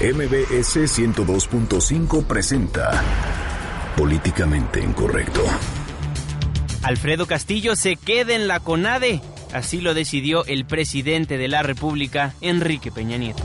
[0.00, 3.00] MBS 102.5 presenta
[3.96, 5.40] Políticamente Incorrecto.
[6.82, 9.20] Alfredo Castillo se queda en la CONADE.
[9.52, 13.44] Así lo decidió el presidente de la República, Enrique Peña Nieto.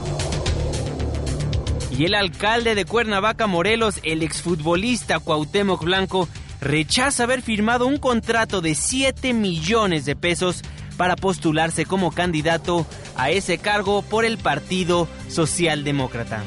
[1.96, 6.28] Y el alcalde de Cuernavaca, Morelos, el exfutbolista Cuauhtémoc Blanco,
[6.62, 10.64] rechaza haber firmado un contrato de 7 millones de pesos
[11.00, 12.86] para postularse como candidato
[13.16, 16.44] a ese cargo por el Partido Socialdemócrata.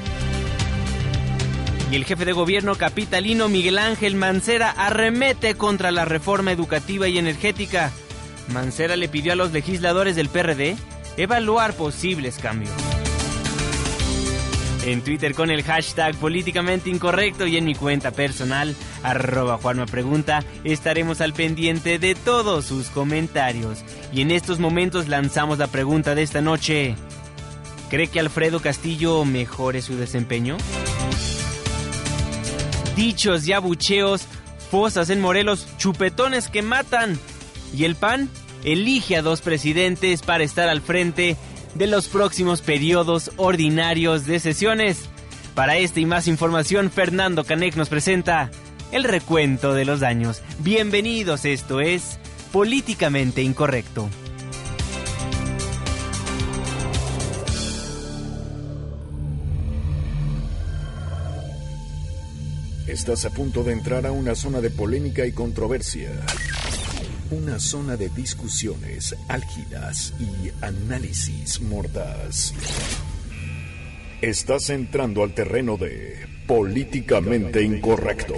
[1.90, 7.16] Y el jefe de gobierno capitalino Miguel Ángel Mancera arremete contra la reforma educativa y
[7.16, 7.92] energética.
[8.48, 10.76] Mancera le pidió a los legisladores del PRD
[11.16, 12.91] evaluar posibles cambios.
[14.84, 18.74] En Twitter con el hashtag políticamente incorrecto y en mi cuenta personal,
[19.04, 23.84] arroba Juanma Pregunta, estaremos al pendiente de todos sus comentarios.
[24.12, 26.96] Y en estos momentos lanzamos la pregunta de esta noche.
[27.90, 30.56] ¿Cree que Alfredo Castillo mejore su desempeño?
[32.96, 34.26] Dichos y abucheos,
[34.70, 37.20] fosas en Morelos, chupetones que matan.
[37.72, 38.28] Y el PAN
[38.64, 41.36] elige a dos presidentes para estar al frente
[41.74, 45.08] de los próximos periodos ordinarios de sesiones.
[45.54, 48.50] Para esta y más información, Fernando Canek nos presenta
[48.90, 50.42] el recuento de los daños.
[50.60, 52.18] Bienvenidos, esto es
[52.52, 54.08] Políticamente Incorrecto.
[62.86, 66.10] Estás a punto de entrar a una zona de polémica y controversia.
[67.32, 72.52] Una zona de discusiones álgidas y análisis mordaz.
[74.20, 78.34] Estás entrando al terreno de políticamente incorrecto.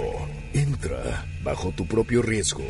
[0.53, 2.63] Entra bajo tu propio riesgo.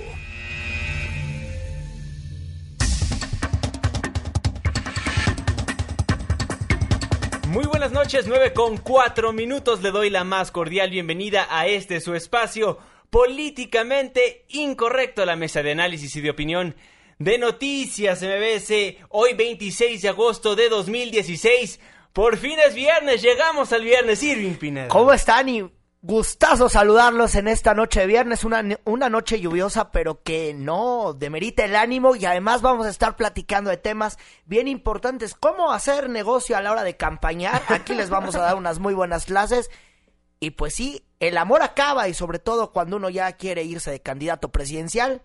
[7.50, 9.84] Muy buenas noches, 9 con 4 minutos.
[9.84, 12.80] Le doy la más cordial bienvenida a este su espacio
[13.16, 16.76] políticamente incorrecto, la mesa de análisis y de opinión
[17.18, 21.80] de Noticias MBS, hoy 26 de agosto de 2016.
[22.12, 24.90] Por fin es viernes, llegamos al viernes, Irving Pineda.
[24.90, 25.48] ¿Cómo están?
[25.48, 25.64] Y
[26.02, 31.64] gustazo saludarlos en esta noche de viernes, una, una noche lluviosa, pero que no demerita
[31.64, 36.58] el ánimo y además vamos a estar platicando de temas bien importantes, cómo hacer negocio
[36.58, 37.62] a la hora de campañar.
[37.70, 39.72] Aquí les vamos a dar unas muy buenas clases.
[40.40, 44.02] Y pues sí, el amor acaba y sobre todo cuando uno ya quiere irse de
[44.02, 45.22] candidato presidencial.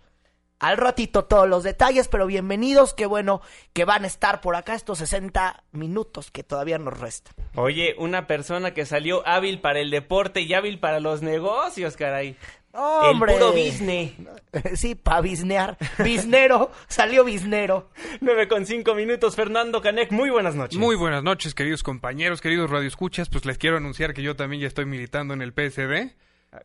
[0.60, 3.40] Al ratito todos los detalles, pero bienvenidos, qué bueno
[3.72, 7.34] que van a estar por acá estos 60 minutos que todavía nos restan.
[7.54, 12.36] Oye, una persona que salió hábil para el deporte y hábil para los negocios, caray.
[12.72, 13.32] ¡Hombre!
[13.32, 14.14] El puro bisne.
[14.74, 15.76] Sí, pa' bisnear.
[16.02, 17.88] Bisnero, salió bisnero.
[18.20, 20.76] 9 con 5 minutos, Fernando Canek, muy buenas noches.
[20.76, 23.28] Muy buenas noches, queridos compañeros, queridos radioescuchas.
[23.28, 26.16] Pues les quiero anunciar que yo también ya estoy militando en el PSD.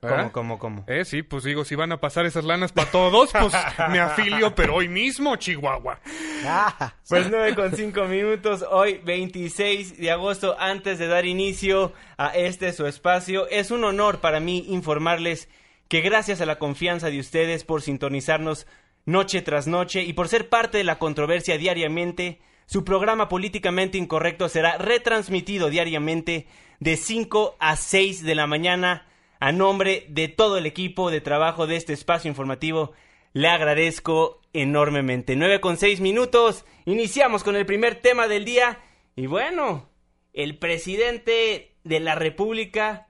[0.02, 0.84] ¿Cómo, cómo, cómo?
[0.88, 3.54] Eh, sí, pues digo, si van a pasar esas lanas para todos, pues
[3.92, 6.00] me afilio, pero hoy mismo, Chihuahua.
[6.44, 12.30] Ah, Pues 9 con 5 minutos, hoy 26 de agosto, antes de dar inicio a
[12.36, 15.50] este su espacio, es un honor para mí informarles
[15.88, 18.68] que gracias a la confianza de ustedes por sintonizarnos
[19.06, 24.50] noche tras noche y por ser parte de la controversia diariamente, su programa políticamente incorrecto
[24.50, 26.48] será retransmitido diariamente
[26.80, 29.08] de 5 a 6 de la mañana
[29.40, 32.94] a nombre de todo el equipo de trabajo de este espacio informativo.
[33.34, 35.36] Le agradezco enormemente.
[35.36, 36.66] 9 con 6 minutos.
[36.86, 38.80] Iniciamos con el primer tema del día.
[39.16, 39.90] Y bueno,
[40.34, 43.08] el presidente de la República,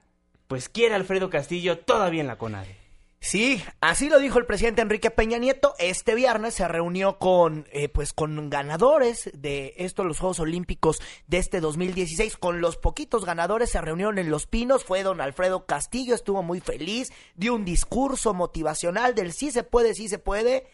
[0.48, 2.86] pues quiere Alfredo Castillo todavía en la CONADE.
[3.18, 5.74] Sí, así lo dijo el presidente Enrique Peña Nieto.
[5.78, 11.38] Este viernes se reunió con, eh, pues, con ganadores de estos los Juegos Olímpicos de
[11.38, 12.36] este 2016.
[12.36, 14.84] Con los poquitos ganadores se reunieron en Los Pinos.
[14.84, 19.94] Fue don Alfredo Castillo, estuvo muy feliz, dio un discurso motivacional del sí se puede,
[19.94, 20.68] sí se puede.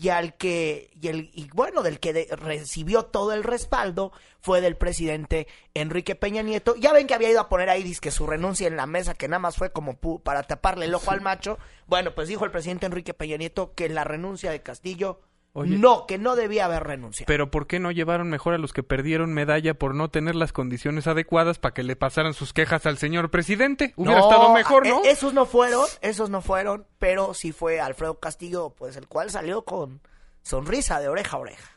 [0.00, 4.60] Y al que, y el, y bueno, del que de- recibió todo el respaldo fue
[4.60, 6.76] del presidente Enrique Peña Nieto.
[6.76, 9.28] Ya ven que había ido a poner ahí que su renuncia en la mesa, que
[9.28, 11.58] nada más fue como pu- para taparle el ojo al macho.
[11.86, 15.20] Bueno, pues dijo el presidente Enrique Peña Nieto que la renuncia de Castillo,
[15.54, 15.76] Oye.
[15.76, 17.26] no, que no debía haber renunciado.
[17.26, 20.52] Pero ¿por qué no llevaron mejor a los que perdieron medalla por no tener las
[20.52, 23.92] condiciones adecuadas para que le pasaran sus quejas al señor presidente?
[23.96, 25.02] Hubiera No, estado mejor, ¿no?
[25.04, 29.30] e- Esos no fueron, esos no fueron, pero sí fue Alfredo Castillo, pues el cual
[29.30, 30.00] salió con
[30.42, 31.70] sonrisa de oreja a oreja.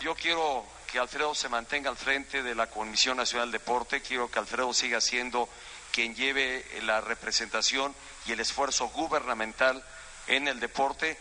[0.00, 4.30] Yo quiero que Alfredo se mantenga al frente de la Comisión Nacional de Deporte, quiero
[4.30, 5.48] que Alfredo siga siendo
[5.90, 7.92] quien lleve la representación
[8.26, 9.82] y el esfuerzo gubernamental
[10.28, 11.16] en el deporte,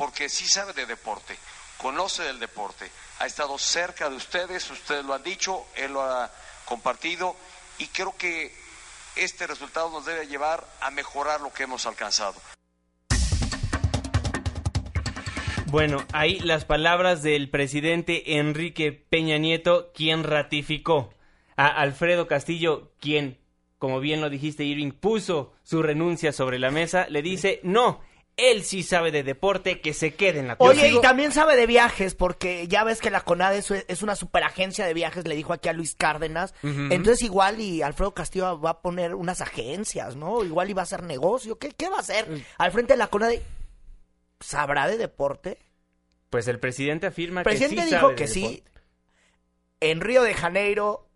[0.00, 1.36] porque sí sabe de deporte,
[1.76, 6.30] conoce del deporte, ha estado cerca de ustedes, ustedes lo han dicho, él lo ha
[6.64, 7.36] compartido
[7.76, 8.50] y creo que
[9.14, 12.40] este resultado nos debe llevar a mejorar lo que hemos alcanzado.
[15.66, 21.12] Bueno, ahí las palabras del presidente Enrique Peña Nieto, quien ratificó
[21.56, 23.38] a Alfredo Castillo, quien,
[23.76, 28.00] como bien lo dijiste, Irving, puso su renuncia sobre la mesa, le dice, no,
[28.40, 31.66] él sí sabe de deporte, que se quede en la Oye, y también sabe de
[31.66, 35.68] viajes, porque ya ves que la CONADE es, una superagencia de viajes, le dijo aquí
[35.68, 36.54] a Luis Cárdenas.
[36.62, 40.44] Entonces igual y Alfredo Castillo va a poner unas agencias, ¿no?
[40.44, 41.58] Igual iba a hacer negocio.
[41.58, 42.30] ¿Qué, qué va a hacer?
[42.30, 42.42] Mm.
[42.58, 43.42] Al frente de la CONADE
[44.40, 45.58] ¿Sabrá de deporte?
[46.30, 47.64] Pues el presidente afirma que sí.
[47.64, 48.64] El presidente dijo que sí.
[49.80, 51.08] En Río de Janeiro,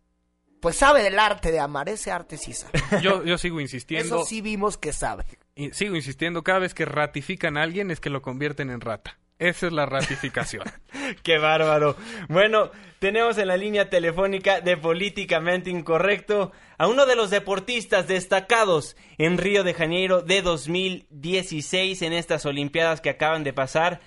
[0.60, 1.88] pues sabe del arte de amar.
[1.88, 2.78] Ese arte sí sabe.
[3.02, 4.16] Yo, yo sigo insistiendo.
[4.16, 5.24] Eso sí vimos que sabe.
[5.72, 9.18] Sigo insistiendo, cada vez que ratifican a alguien es que lo convierten en rata.
[9.38, 10.64] Esa es la ratificación.
[11.22, 11.96] Qué bárbaro.
[12.28, 18.96] Bueno, tenemos en la línea telefónica de Políticamente Incorrecto a uno de los deportistas destacados
[19.18, 24.00] en Río de Janeiro de 2016 en estas Olimpiadas que acaban de pasar.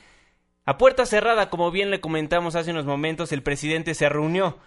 [0.65, 4.57] A puerta cerrada, como bien le comentamos hace unos momentos, el presidente se reunió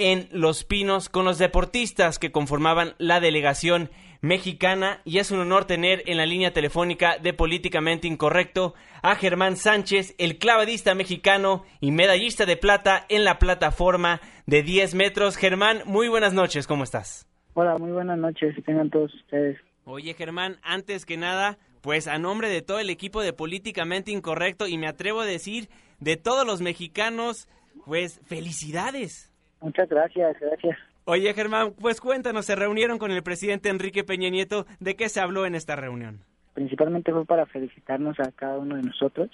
[0.00, 3.90] en Los Pinos con los deportistas que conformaban la delegación
[4.22, 9.56] mexicana y es un honor tener en la línea telefónica de Políticamente Incorrecto a Germán
[9.56, 15.36] Sánchez, el clavadista mexicano y medallista de plata en la plataforma de 10 metros.
[15.36, 17.26] Germán, muy buenas noches, ¿cómo estás?
[17.52, 19.58] Hola, muy buenas noches, tengan todos ustedes.
[19.84, 24.66] Oye Germán, antes que nada, pues a nombre de todo el equipo de Políticamente Incorrecto
[24.66, 25.68] y me atrevo a decir
[25.98, 27.48] de todos los mexicanos,
[27.84, 29.29] pues felicidades.
[29.60, 30.78] Muchas gracias, gracias.
[31.04, 34.66] Oye, Germán, pues cuéntanos, se reunieron con el presidente Enrique Peña Nieto.
[34.78, 36.20] ¿De qué se habló en esta reunión?
[36.54, 39.30] Principalmente fue para felicitarnos a cada uno de nosotros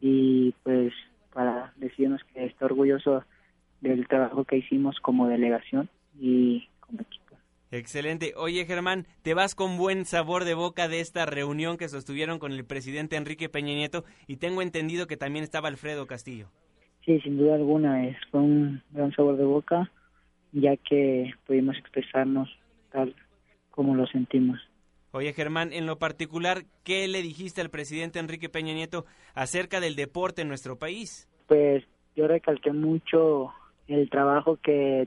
[0.00, 0.92] y pues
[1.34, 3.24] para decirnos que está orgulloso
[3.82, 7.36] del trabajo que hicimos como delegación y como equipo.
[7.70, 8.32] Excelente.
[8.36, 12.52] Oye, Germán, ¿te vas con buen sabor de boca de esta reunión que sostuvieron con
[12.52, 14.04] el presidente Enrique Peña Nieto?
[14.26, 16.48] Y tengo entendido que también estaba Alfredo Castillo.
[17.06, 19.90] Sí, sin duda alguna, es fue un gran sabor de boca,
[20.52, 22.48] ya que pudimos expresarnos
[22.90, 23.14] tal
[23.70, 24.58] como lo sentimos.
[25.12, 29.94] Oye, Germán, en lo particular, ¿qué le dijiste al presidente Enrique Peña Nieto acerca del
[29.94, 31.28] deporte en nuestro país?
[31.46, 31.84] Pues
[32.16, 33.52] yo recalqué mucho
[33.86, 35.06] el trabajo que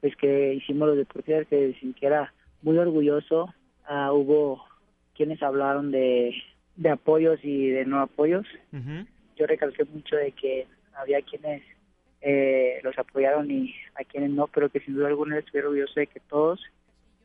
[0.00, 3.52] pues que hicimos los deportistas, que sintiera muy orgulloso.
[3.84, 4.64] Ah, hubo
[5.14, 6.34] quienes hablaron de,
[6.76, 8.46] de apoyos y de no apoyos.
[9.36, 10.66] Yo recalqué mucho de que
[11.00, 11.62] había quienes
[12.20, 16.06] eh, los apoyaron y a quienes no, pero que sin duda alguna estoy orgulloso de
[16.06, 16.60] que todos,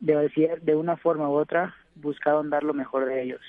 [0.00, 3.40] de decir, de una forma u otra, buscaron dar lo mejor de ellos.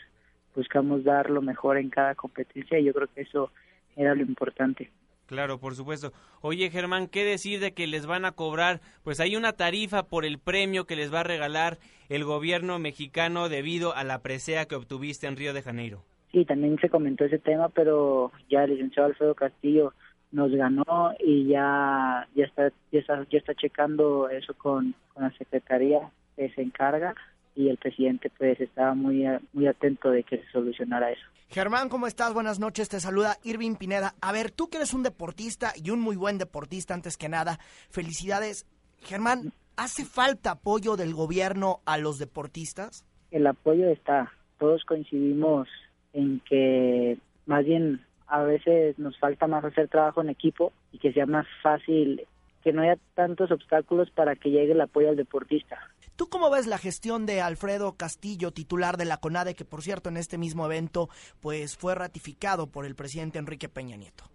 [0.56, 3.51] Buscamos dar lo mejor en cada competencia y yo creo que eso
[3.95, 4.91] era lo importante.
[5.27, 6.13] Claro, por supuesto.
[6.41, 8.80] Oye, Germán, ¿qué decir de que les van a cobrar?
[9.03, 11.77] Pues hay una tarifa por el premio que les va a regalar
[12.07, 16.03] el gobierno mexicano debido a la presea que obtuviste en Río de Janeiro.
[16.31, 19.94] Sí, también se comentó ese tema, pero ya el licenciado Alfredo Castillo
[20.31, 25.31] nos ganó y ya ya está ya está, ya está checando eso con, con la
[25.38, 27.15] secretaría que se encarga
[27.56, 31.25] y el presidente pues estaba muy muy atento de que se solucionara eso.
[31.50, 32.33] Germán, ¿cómo estás?
[32.33, 34.15] Buenas noches, te saluda Irving Pineda.
[34.21, 37.57] A ver, tú que eres un deportista y un muy buen deportista antes que nada,
[37.89, 38.68] felicidades.
[39.00, 43.06] Germán, ¿hace falta apoyo del gobierno a los deportistas?
[43.31, 45.69] El apoyo está, todos coincidimos
[46.13, 51.13] en que más bien a veces nos falta más hacer trabajo en equipo y que
[51.13, 52.27] sea más fácil,
[52.63, 55.77] que no haya tantos obstáculos para que llegue el apoyo al deportista.
[56.15, 60.09] ¿Tú cómo ves la gestión de Alfredo Castillo, titular de la CONADE, que por cierto
[60.09, 61.09] en este mismo evento
[61.41, 64.25] pues fue ratificado por el presidente Enrique Peña Nieto?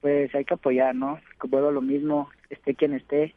[0.00, 1.18] Pues hay que apoyar, ¿no?
[1.44, 3.34] Vuelvo a lo mismo, esté quien esté,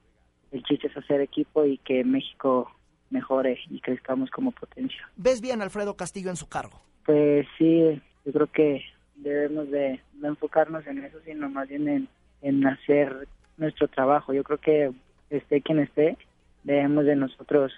[0.52, 2.72] el chiste es hacer equipo y que México
[3.10, 5.10] mejore y crezcamos como potencia.
[5.16, 6.82] ¿Ves bien Alfredo Castillo en su cargo?
[7.06, 8.84] Pues sí, yo creo que
[9.16, 12.08] debemos de no enfocarnos en eso, sino más bien
[12.42, 14.34] en, hacer nuestro trabajo.
[14.34, 14.92] Yo creo que
[15.30, 16.18] esté quien esté,
[16.64, 17.72] debemos de nosotros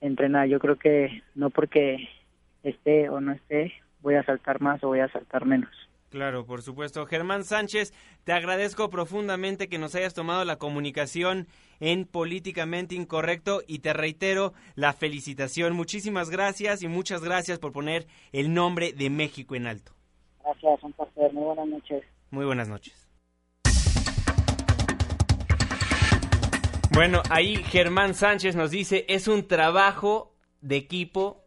[0.00, 0.48] entrenar.
[0.48, 2.08] Yo creo que no porque
[2.62, 5.70] esté o no esté, voy a saltar más o voy a saltar menos.
[6.14, 7.06] Claro, por supuesto.
[7.06, 11.48] Germán Sánchez, te agradezco profundamente que nos hayas tomado la comunicación
[11.80, 15.74] en Políticamente Incorrecto y te reitero la felicitación.
[15.74, 19.92] Muchísimas gracias y muchas gracias por poner el nombre de México en alto.
[20.44, 21.32] Gracias, un placer.
[21.32, 22.04] Muy buenas noches.
[22.30, 23.00] Muy buenas noches.
[26.92, 31.40] Bueno, ahí Germán Sánchez nos dice, es un trabajo de equipo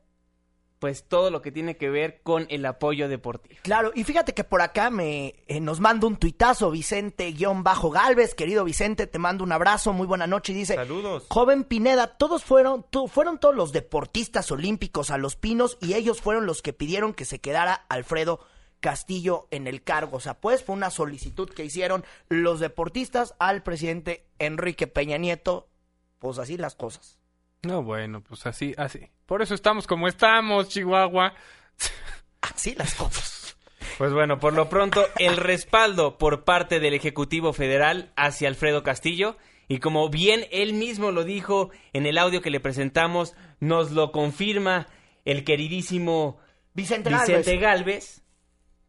[0.79, 3.55] pues todo lo que tiene que ver con el apoyo deportivo.
[3.63, 9.07] Claro, y fíjate que por acá me eh, nos manda un tuitazo Vicente-Galvez, querido Vicente,
[9.07, 11.25] te mando un abrazo, muy buena noche y dice, Saludos.
[11.29, 16.21] Joven Pineda, todos fueron, tu- fueron todos los deportistas olímpicos a los pinos y ellos
[16.21, 18.39] fueron los que pidieron que se quedara Alfredo
[18.79, 20.17] Castillo en el cargo.
[20.17, 25.67] O sea, pues fue una solicitud que hicieron los deportistas al presidente Enrique Peña Nieto.
[26.19, 27.17] Pues así las cosas.
[27.63, 29.09] No, bueno, pues así, así.
[29.25, 31.33] Por eso estamos como estamos, Chihuahua.
[32.41, 33.57] Así las cosas.
[33.97, 39.37] Pues bueno, por lo pronto, el respaldo por parte del Ejecutivo Federal hacia Alfredo Castillo,
[39.67, 44.11] y como bien él mismo lo dijo en el audio que le presentamos, nos lo
[44.11, 44.87] confirma
[45.25, 46.37] el queridísimo
[46.73, 47.57] Vicente, Vicente.
[47.57, 48.21] Galvez.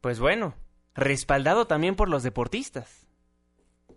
[0.00, 0.54] Pues bueno,
[0.94, 3.06] respaldado también por los deportistas.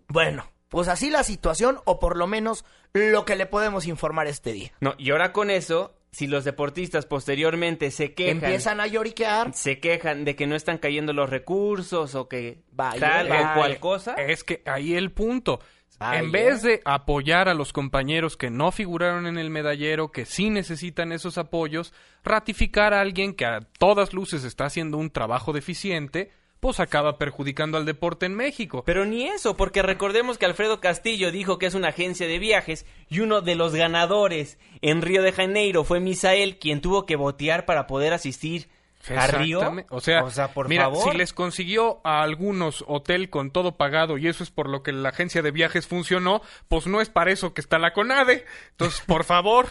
[0.08, 4.52] Bueno, pues así la situación, o por lo menos lo que le podemos informar este
[4.52, 4.72] día.
[4.80, 9.54] No, y ahora con eso, si los deportistas posteriormente se quejan, Empiezan a lloriquear.
[9.54, 13.52] se quejan de que no están cayendo los recursos o que Vaya, tal vaya.
[13.52, 15.60] o cual cosa, Es que ahí el punto.
[16.00, 20.50] En vez de apoyar a los compañeros que no figuraron en el medallero, que sí
[20.50, 21.92] necesitan esos apoyos,
[22.24, 26.32] ratificar a alguien que a todas luces está haciendo un trabajo deficiente,
[26.62, 28.84] pues acaba perjudicando al deporte en México.
[28.86, 32.86] Pero ni eso, porque recordemos que Alfredo Castillo dijo que es una agencia de viajes
[33.08, 37.64] y uno de los ganadores en Río de Janeiro fue Misael, quien tuvo que votear
[37.64, 38.68] para poder asistir
[39.08, 39.86] Exactamente.
[39.90, 41.10] O sea, por mira, favor.
[41.12, 44.92] si les consiguió a algunos hotel con todo pagado y eso es por lo que
[44.92, 48.44] la agencia de viajes funcionó, pues no es para eso que está la CONADE.
[48.70, 49.66] Entonces, por favor,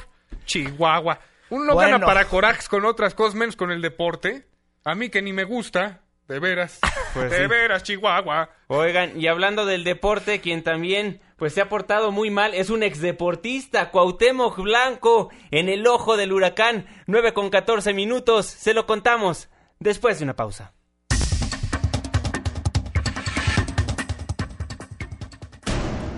[0.45, 1.19] Chihuahua.
[1.49, 1.91] Uno no Bueno.
[1.93, 4.45] gana para corajes con otras cosas menos con el deporte.
[4.83, 6.79] A mí que ni me gusta, de veras.
[7.13, 7.47] Pues de sí.
[7.47, 8.49] veras, Chihuahua.
[8.67, 12.83] Oigan, y hablando del deporte, quien también pues se ha portado muy mal es un
[12.83, 19.49] exdeportista, Cuauhtémoc Blanco, en el ojo del huracán, 9 con 14 minutos, se lo contamos
[19.79, 20.71] después de una pausa.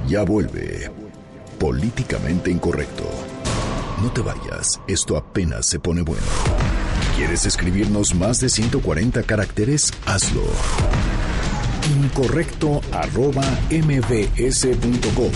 [0.07, 0.91] Ya vuelve.
[1.59, 3.09] Políticamente incorrecto.
[4.01, 6.21] No te vayas, esto apenas se pone bueno.
[7.23, 9.93] ¿Quieres escribirnos más de 140 caracteres?
[10.05, 10.43] Hazlo.
[12.03, 15.31] Incorrecto arroba mbs.com.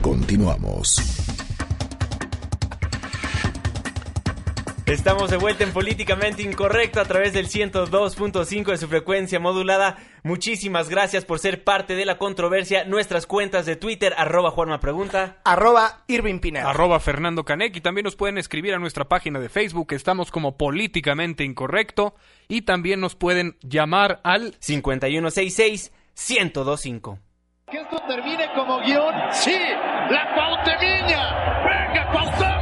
[0.00, 1.21] Continuamos.
[4.92, 9.96] Estamos de vuelta en Políticamente Incorrecto a través del 102.5 de su frecuencia modulada.
[10.22, 12.84] Muchísimas gracias por ser parte de la controversia.
[12.84, 15.38] Nuestras cuentas de Twitter, arroba Juanma Pregunta.
[15.46, 16.68] Arroba Irving Pineda.
[16.68, 19.94] Arroba Fernando Canec y también nos pueden escribir a nuestra página de Facebook.
[19.94, 22.14] Estamos como Políticamente Incorrecto
[22.46, 27.18] y también nos pueden llamar al 5166-1025.
[27.70, 29.14] Que esto termine como guion.
[29.30, 29.56] Sí,
[30.10, 31.64] la Cuauhtemiña.
[31.64, 32.61] Venga, Cuauhtémoc.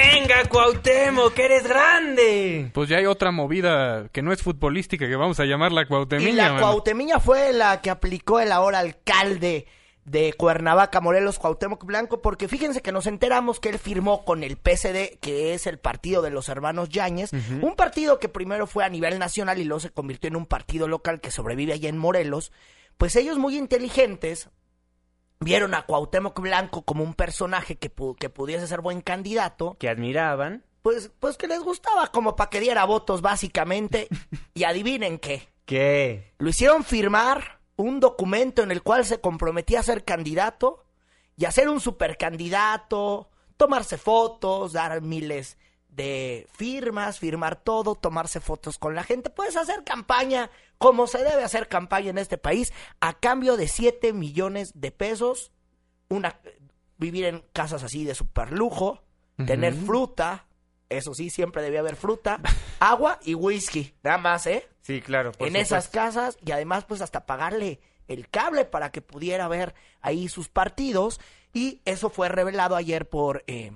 [0.00, 2.70] ¡Venga, Cuauhtémoc, que eres grande!
[2.72, 5.86] Pues ya hay otra movida que no es futbolística que vamos a llamar la Y
[5.86, 6.34] Cuauhtemiña.
[6.44, 6.66] la mano.
[6.66, 9.66] Cuauhtemiña fue la que aplicó el ahora alcalde
[10.06, 14.56] de Cuernavaca, Morelos, Cuauhtémoc Blanco, porque fíjense que nos enteramos que él firmó con el
[14.56, 17.30] PCD, que es el partido de los hermanos Yáñez,
[17.60, 20.88] un partido que primero fue a nivel nacional y luego se convirtió en un partido
[20.88, 22.52] local que sobrevive allá en Morelos.
[22.96, 24.48] Pues ellos muy inteligentes
[25.40, 29.88] vieron a Cuauhtémoc Blanco como un personaje que, pu- que pudiese ser buen candidato Que
[29.88, 30.64] admiraban.
[30.82, 34.08] pues, pues que les gustaba como para que diera votos básicamente.
[34.54, 35.48] y adivinen qué.
[35.64, 36.34] ¿Qué?
[36.38, 40.84] Lo hicieron firmar un documento en el cual se comprometía a ser candidato
[41.36, 45.56] y a ser un supercandidato, tomarse fotos, dar miles
[45.90, 49.30] de firmas, firmar todo, tomarse fotos con la gente.
[49.30, 54.12] Puedes hacer campaña como se debe hacer campaña en este país a cambio de 7
[54.12, 55.52] millones de pesos,
[56.08, 56.40] una
[56.96, 59.02] vivir en casas así de super lujo,
[59.46, 60.46] tener fruta,
[60.88, 62.40] eso sí, siempre debía haber fruta,
[62.80, 64.68] agua y whisky, nada más, ¿eh?
[64.82, 65.32] Sí, claro.
[65.32, 69.74] por en esas casas y además pues hasta pagarle el cable para que pudiera ver
[70.00, 71.20] ahí sus partidos
[71.52, 73.72] y eso fue revelado ayer por eh,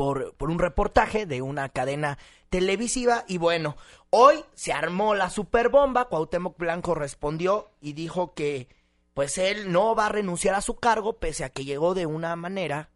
[0.00, 2.16] por, por un reportaje de una cadena
[2.48, 3.76] televisiva y bueno,
[4.08, 8.66] hoy se armó la superbomba, Cuauhtémoc Blanco respondió y dijo que
[9.12, 12.34] pues él no va a renunciar a su cargo pese a que llegó de una
[12.34, 12.88] manera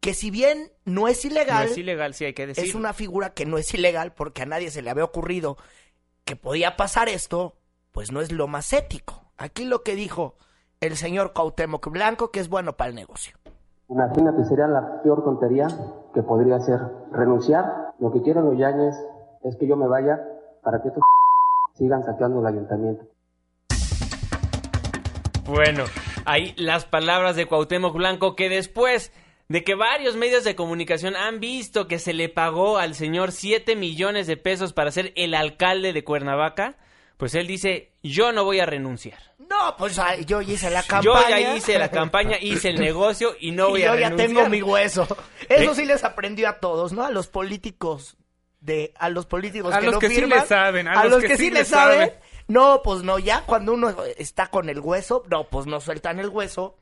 [0.00, 2.64] que si bien no es No ilegal, es ilegal, sí hay que decir.
[2.64, 5.58] es una figura que no es ilegal porque a nadie se le había ocurrido
[6.24, 7.58] que podía pasar esto,
[7.92, 9.30] pues no es lo más ético.
[9.36, 10.36] Aquí lo que dijo
[10.80, 13.36] el señor Cuauhtémoc Blanco, que es bueno para el negocio.
[13.90, 15.66] Imagínate, sería la peor tontería
[16.14, 16.80] que podría hacer.
[17.12, 17.94] Renunciar.
[17.98, 18.94] Lo que quieren los Yañez
[19.42, 20.20] es que yo me vaya
[20.62, 21.02] para que estos
[21.74, 23.04] sigan saqueando el ayuntamiento.
[25.46, 25.84] Bueno,
[26.26, 29.12] ahí las palabras de Cuauhtémoc Blanco que después
[29.48, 33.74] de que varios medios de comunicación han visto que se le pagó al señor 7
[33.74, 36.76] millones de pesos para ser el alcalde de Cuernavaca,
[37.20, 39.18] pues él dice, yo no voy a renunciar.
[39.38, 41.02] No, pues yo hice la campaña.
[41.02, 44.18] Yo ya hice la campaña, hice el negocio y no voy y a yo renunciar.
[44.18, 45.02] ya tengo mi hueso.
[45.48, 45.74] Eso ¿Eh?
[45.74, 47.04] sí les aprendió a todos, ¿no?
[47.04, 48.16] A los políticos
[48.60, 51.04] de a los políticos A que los no que sí firman, le saben, a a,
[51.04, 51.98] los los que que, sí sí saben.
[52.08, 52.14] saben.
[52.48, 56.28] No, pues no, ya cuando uno está con el hueso, no, pues no sueltan el
[56.30, 56.78] hueso.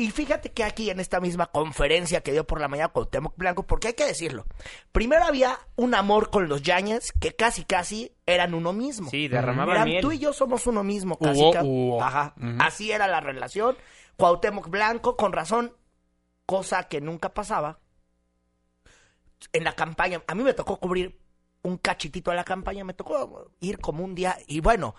[0.00, 3.66] Y fíjate que aquí en esta misma conferencia que dio por la mañana Cuauhtémoc Blanco,
[3.66, 4.46] porque hay que decirlo,
[4.92, 9.10] primero había un amor con los Yañez que casi casi eran uno mismo.
[9.10, 10.00] Sí, derramaban miel.
[10.00, 12.00] tú y yo somos uno mismo, casi Hubo, ca- hubo.
[12.00, 13.76] Ajá, así era la relación.
[14.16, 15.74] Cuauhtémoc Blanco, con razón,
[16.46, 17.80] cosa que nunca pasaba.
[19.52, 21.18] En la campaña, a mí me tocó cubrir
[21.62, 24.94] un cachitito a la campaña, me tocó ir como un día, y bueno,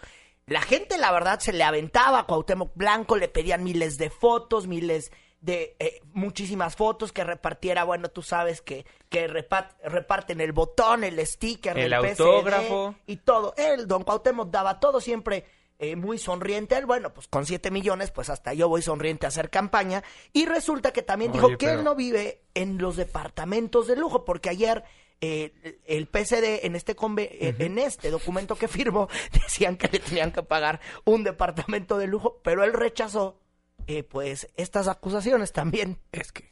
[0.49, 4.67] la gente la verdad se le aventaba a Cuauhtémoc Blanco, le pedían miles de fotos,
[4.67, 10.51] miles de eh, muchísimas fotos que repartiera, bueno, tú sabes que, que repa- reparten el
[10.51, 12.95] botón, el sticker, El PSD autógrafo.
[13.07, 13.53] y todo.
[13.55, 15.45] Él, don Cuauhtémoc, daba todo siempre
[15.79, 16.75] eh, muy sonriente.
[16.75, 20.03] Él, bueno, pues con 7 millones, pues hasta yo voy sonriente a hacer campaña.
[20.33, 24.25] Y resulta que también dijo que pero- él no vive en los departamentos de lujo,
[24.25, 24.83] porque ayer
[25.21, 29.99] eh, el PSD en este conve- eh, en este documento que firmó decían que le
[29.99, 33.35] tenían que pagar un departamento de lujo, pero él rechazó
[33.87, 35.97] eh, pues estas acusaciones también.
[36.11, 36.43] Es que...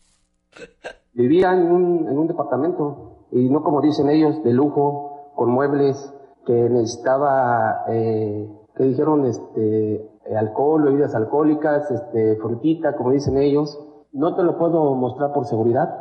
[1.14, 6.14] Vivía en un, en un departamento y no como dicen ellos, de lujo, con muebles,
[6.46, 13.80] que necesitaba, eh, que dijeron, este, alcohol, bebidas alcohólicas, este, frutita, como dicen ellos.
[14.14, 15.94] No te lo puedo mostrar por seguridad,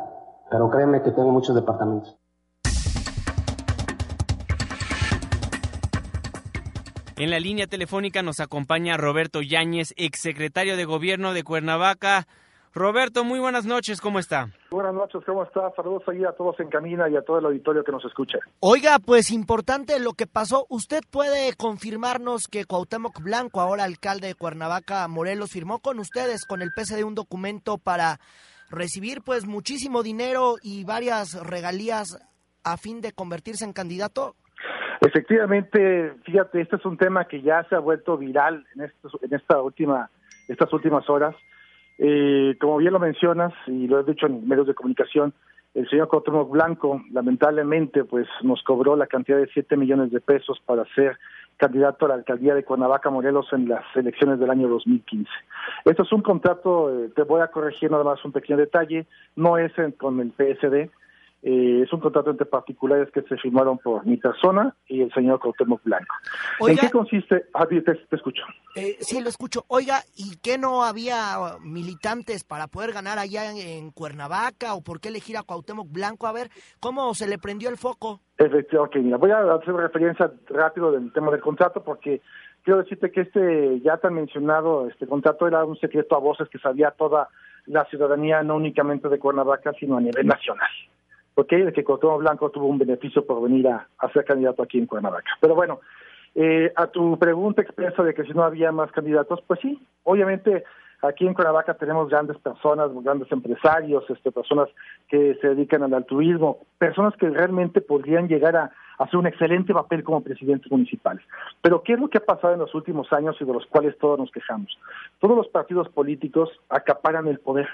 [0.51, 2.17] pero créeme que tengo muchos departamentos.
[7.19, 12.27] En la línea telefónica nos acompaña Roberto Yáñez, exsecretario de Gobierno de Cuernavaca.
[12.75, 14.51] Roberto, muy buenas noches, ¿cómo está?
[14.71, 15.73] Buenas noches, ¿cómo está?
[15.75, 18.37] Saludos ahí a todos en Camina y a todo el auditorio que nos escucha.
[18.61, 20.67] Oiga, pues importante lo que pasó.
[20.69, 26.61] ¿Usted puede confirmarnos que Cuauhtémoc Blanco, ahora alcalde de Cuernavaca, Morelos, firmó con ustedes, con
[26.61, 28.21] el PSD, un documento para
[28.69, 32.19] recibir pues muchísimo dinero y varias regalías
[32.63, 34.37] a fin de convertirse en candidato?
[35.01, 39.35] Efectivamente, fíjate, este es un tema que ya se ha vuelto viral en, estos- en
[39.35, 40.11] esta última,
[40.49, 41.35] estas últimas horas.
[41.99, 45.33] Eh, como bien lo mencionas y lo he dicho en medios de comunicación,
[45.75, 50.61] el señor Cuauhtémoc Blanco lamentablemente pues nos cobró la cantidad de 7 millones de pesos
[50.65, 51.19] para ser
[51.59, 55.31] candidato a la alcaldía de Cuernavaca, Morelos en las elecciones del año 2015.
[55.87, 59.07] Esto es un contrato, eh, te voy a corregir nada más un pequeño detalle,
[59.37, 60.91] no es en- con el PSD,
[61.49, 65.39] eh, es un contrato entre particulares que se firmaron por mi persona y el señor
[65.39, 66.13] Cuauhtémoc Blanco.
[66.67, 67.45] ¿En qué consiste?
[67.55, 68.43] Ah, te, te escucho.
[68.75, 69.65] Eh, sí, lo escucho.
[69.69, 74.75] Oiga, ¿y qué no había uh, militantes para poder ganar allá en, en Cuernavaca?
[74.75, 76.27] ¿O por qué elegir a Cuauhtémoc Blanco?
[76.27, 76.49] A ver,
[76.81, 78.19] ¿cómo se le prendió el foco?
[78.39, 82.23] Efectivamente, ok, mira, voy a hacer referencia rápido del tema del contrato porque
[82.65, 86.59] quiero decirte que este ya tan mencionado este contrato era un secreto a voces que
[86.59, 87.29] sabía toda
[87.67, 90.71] la ciudadanía, no únicamente de Cuernavaca, sino a nivel nacional.
[91.37, 91.53] ¿Ok?
[91.53, 94.87] De que Cuauhtémoc Blanco tuvo un beneficio por venir a, a ser candidato aquí en
[94.87, 95.31] Cuernavaca.
[95.41, 95.81] Pero bueno,
[96.35, 100.65] eh, a tu pregunta expresa de que si no había más candidatos, pues sí, obviamente
[101.01, 104.69] aquí en Cuernavaca tenemos grandes personas, grandes empresarios, este, personas
[105.09, 110.05] que se dedican al altruismo, personas que realmente podrían llegar a hacer un excelente papel
[110.05, 111.25] como presidentes municipales.
[111.63, 113.97] Pero ¿qué es lo que ha pasado en los últimos años y de los cuales
[113.99, 114.79] todos nos quejamos?
[115.21, 117.69] Todos los partidos políticos acaparan el poder.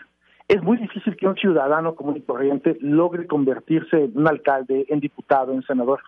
[0.52, 5.00] Es muy difícil que un ciudadano común y corriente logre convertirse en un alcalde, en
[5.00, 6.00] diputado, en senador.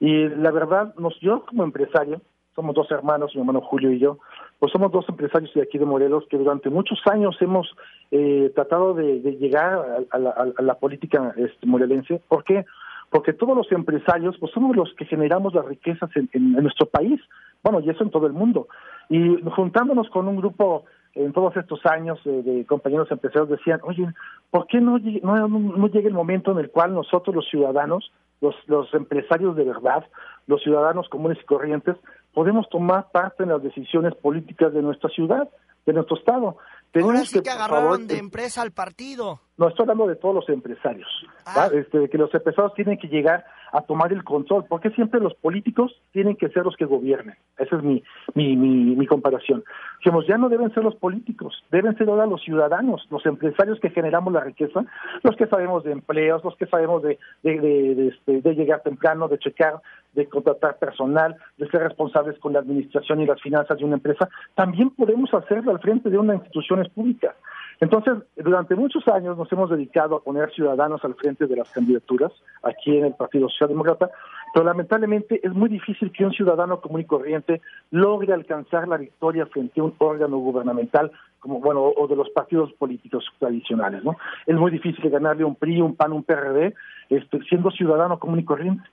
[0.00, 2.22] Y la verdad, nos, yo como empresario,
[2.56, 4.16] somos dos hermanos, mi hermano Julio y yo,
[4.58, 7.76] pues somos dos empresarios de aquí de Morelos que durante muchos años hemos
[8.10, 12.22] eh, tratado de, llegar a, a la, a la política este, morelense.
[12.28, 12.64] ¿Por qué?
[13.10, 16.86] Porque todos los empresarios, pues somos los que generamos las riquezas en, en, en nuestro
[16.86, 17.20] país,
[17.62, 18.68] bueno, y eso en todo el mundo.
[19.10, 24.06] Y juntándonos con un grupo en todos estos años eh, de compañeros empresarios decían, oye,
[24.50, 28.54] ¿por qué no, no, no, llega el momento en el cual nosotros los ciudadanos, los,
[28.66, 30.04] los empresarios de verdad,
[30.46, 31.96] los ciudadanos comunes y corrientes,
[32.32, 35.48] podemos tomar parte en las decisiones políticas de nuestra ciudad,
[35.86, 36.46] de nuestro estado?
[36.46, 36.56] Ahora
[36.92, 39.40] Tenemos sí que por agarraron favor, de empresa al partido.
[39.58, 41.08] No estoy hablando de todos los empresarios,
[41.46, 41.68] Ah.
[41.72, 45.34] este, de que los empresarios tienen que llegar a tomar el control, porque siempre los
[45.34, 47.36] políticos tienen que ser los que gobiernen.
[47.56, 48.02] Esa es mi,
[48.34, 49.64] mi, mi, mi comparación.
[49.98, 53.88] Dijimos, ya no deben ser los políticos, deben ser ahora los ciudadanos, los empresarios que
[53.90, 54.84] generamos la riqueza,
[55.22, 58.82] los que sabemos de empleos, los que sabemos de, de, de, de, este, de llegar
[58.82, 59.80] temprano, de checar,
[60.12, 64.28] de contratar personal, de ser responsables con la administración y las finanzas de una empresa,
[64.54, 67.34] también podemos hacerlo al frente de unas instituciones públicas.
[67.80, 72.30] Entonces, durante muchos años nos hemos dedicado a poner ciudadanos al frente de las candidaturas
[72.62, 74.10] aquí en el Partido Socialdemócrata,
[74.54, 79.46] pero lamentablemente es muy difícil que un ciudadano común y corriente logre alcanzar la victoria
[79.46, 84.16] frente a un órgano gubernamental como bueno o de los partidos políticos tradicionales, ¿no?
[84.46, 86.72] Es muy difícil ganarle un PRI, un PAN, un PRD,
[87.10, 88.84] este, siendo ciudadano común y corriente.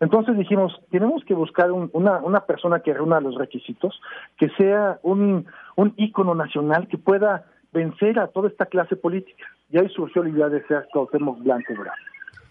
[0.00, 3.98] Entonces dijimos, tenemos que buscar una, una persona que reúna los requisitos,
[4.36, 9.44] que sea un, un ícono nacional que pueda vencer a toda esta clase política.
[9.70, 11.96] Y ahí surgió la idea de ser Cuauhtémoc Blanco Bravo.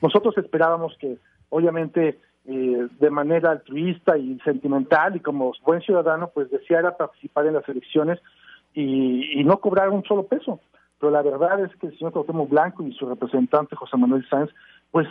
[0.02, 1.18] Nosotros esperábamos que,
[1.50, 7.54] obviamente, eh, de manera altruista y sentimental y como buen ciudadano, pues deseara participar en
[7.54, 8.20] las elecciones
[8.74, 10.60] y, y no cobrar un solo peso.
[11.00, 14.52] Pero la verdad es que el señor Cuauhtémoc Blanco y su representante José Manuel Sáenz,
[14.92, 15.08] pues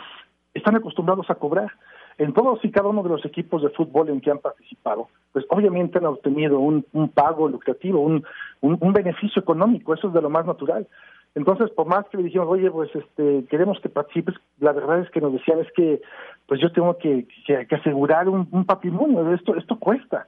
[0.53, 1.71] están acostumbrados a cobrar
[2.17, 5.45] en todos y cada uno de los equipos de fútbol en que han participado, pues
[5.49, 8.25] obviamente han obtenido un, un pago lucrativo, un,
[8.61, 10.87] un, beneficio económico, eso es de lo más natural.
[11.35, 15.09] Entonces, por más que le dijimos, oye, pues este, queremos que participes, la verdad es
[15.09, 16.01] que nos decían es que,
[16.47, 20.27] pues yo tengo que, que, asegurar un, un patrimonio, esto, esto cuesta.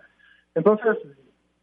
[0.55, 0.97] Entonces,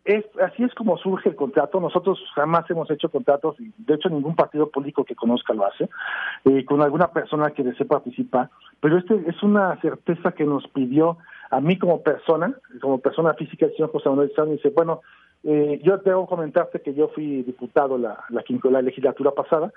[0.05, 1.81] es, así es como surge el contrato.
[1.81, 5.89] Nosotros jamás hemos hecho contratos, de hecho ningún partido político que conozca lo hace,
[6.45, 8.51] eh, con alguna persona que desee participar.
[8.81, 11.19] Pero este es una certeza que nos pidió
[11.51, 15.03] a mí como persona, como persona física, el señor José Manuel Sánchez, dice, bueno,
[15.45, 19.73] eh, yo debo comentarte que yo fui diputado la, la, la legislatura pasada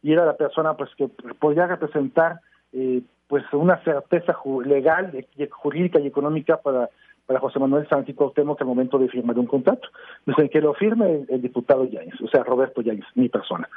[0.00, 2.40] y era la persona pues que podía representar
[2.72, 5.12] eh, pues una certeza legal,
[5.50, 6.88] jurídica y económica para
[7.28, 9.86] para José Manuel Sánchez Cuauhtémoc al momento de firmar un contrato.
[10.24, 13.68] Dicen que lo firme el, diputado Yáñez, o sea, Roberto Yáñez, mi persona.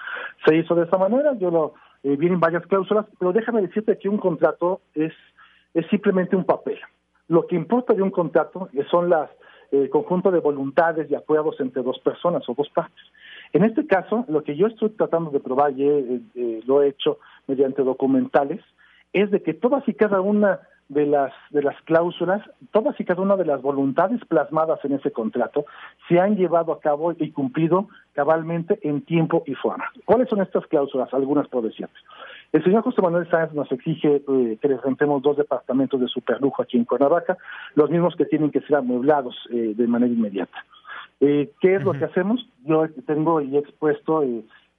[0.46, 3.98] Se hizo de esa manera, yo lo eh, vi en varias cláusulas, pero déjame decirte
[3.98, 5.12] que un contrato es,
[5.90, 6.80] simplemente un papel.
[7.28, 9.30] Lo que importa de un contrato son las
[9.72, 13.04] el conjunto de voluntades y acuerdos entre dos personas o dos partes.
[13.54, 17.20] En este caso, lo que yo estoy tratando de probar, y eh, lo he hecho
[17.48, 18.62] mediante documentales,
[19.14, 20.60] es de que todas y cada una
[20.92, 25.12] de las de las cláusulas, todas y cada una de las voluntades plasmadas en ese
[25.12, 25.66] contrato
[26.08, 29.86] se han llevado a cabo y cumplido cabalmente en tiempo y forma.
[30.06, 31.14] ¿Cuáles son estas cláusulas?
[31.14, 31.94] Algunas por decirte.
[32.52, 36.62] El señor José Manuel Sáenz nos exige eh, que les rentemos dos departamentos de superlujo
[36.62, 37.38] aquí en Cuernavaca,
[37.76, 40.66] los mismos que tienen que ser amueblados eh, de manera inmediata.
[41.22, 42.46] Eh, ¿Qué es lo que hacemos?
[42.66, 44.24] Yo tengo y he expuesto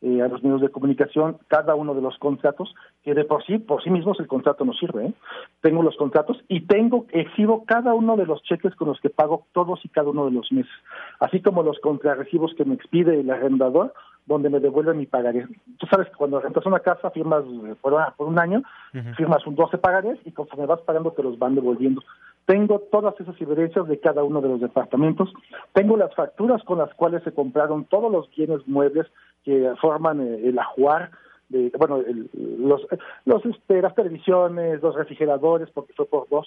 [0.03, 3.59] eh, a los medios de comunicación cada uno de los contratos, que de por sí,
[3.59, 5.07] por sí mismos el contrato no sirve.
[5.07, 5.13] ¿eh?
[5.61, 9.47] Tengo los contratos y tengo, exhibo cada uno de los cheques con los que pago
[9.53, 10.73] todos y cada uno de los meses,
[11.21, 13.95] así como los contrarrecibos que me expide el arrendador,
[14.27, 15.47] donde me devuelve mi pagaré.
[15.79, 18.63] Tú sabes que cuando rentas una casa firmas eh, por, por un año,
[19.17, 22.03] firmas un 12 pagarés y conforme vas pagando te los van devolviendo.
[22.47, 25.33] Tengo todas esas evidencias de cada uno de los departamentos.
[25.73, 29.07] Tengo las facturas con las cuales se compraron todos los bienes muebles
[29.45, 31.11] que forman eh, el ajuar
[31.53, 32.03] de, bueno,
[32.33, 32.87] los,
[33.27, 36.47] los este, las televisiones, los refrigeradores, porque fue por dos,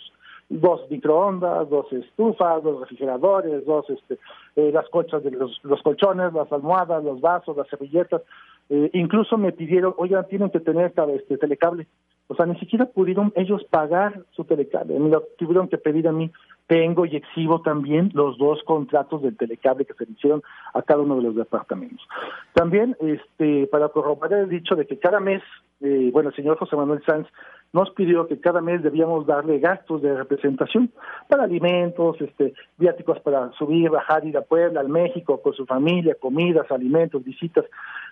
[0.50, 4.18] dos microondas, dos estufas, dos refrigeradores, dos, este,
[4.56, 8.24] eh, las colchas de los, los, colchones, las almohadas, los vasos, las servilletas.
[8.70, 11.88] Eh, incluso me pidieron, oigan, tienen que tener este telecable.
[12.28, 16.12] O sea, ni siquiera pudieron ellos pagar su telecable, me lo tuvieron que pedir a
[16.12, 16.32] mí.
[16.68, 20.42] Tengo y exhibo también los dos contratos del telecable que se hicieron
[20.74, 22.06] a cada uno de los departamentos.
[22.54, 25.44] También, este, para corroborar el dicho de que cada mes,
[25.82, 27.28] eh, bueno, el señor José Manuel Sanz
[27.76, 30.92] nos pidió que cada mes debíamos darle gastos de representación
[31.28, 36.16] para alimentos, este, viáticos para subir, bajar, ir a Puebla, al México, con su familia,
[36.16, 37.66] comidas, alimentos, visitas.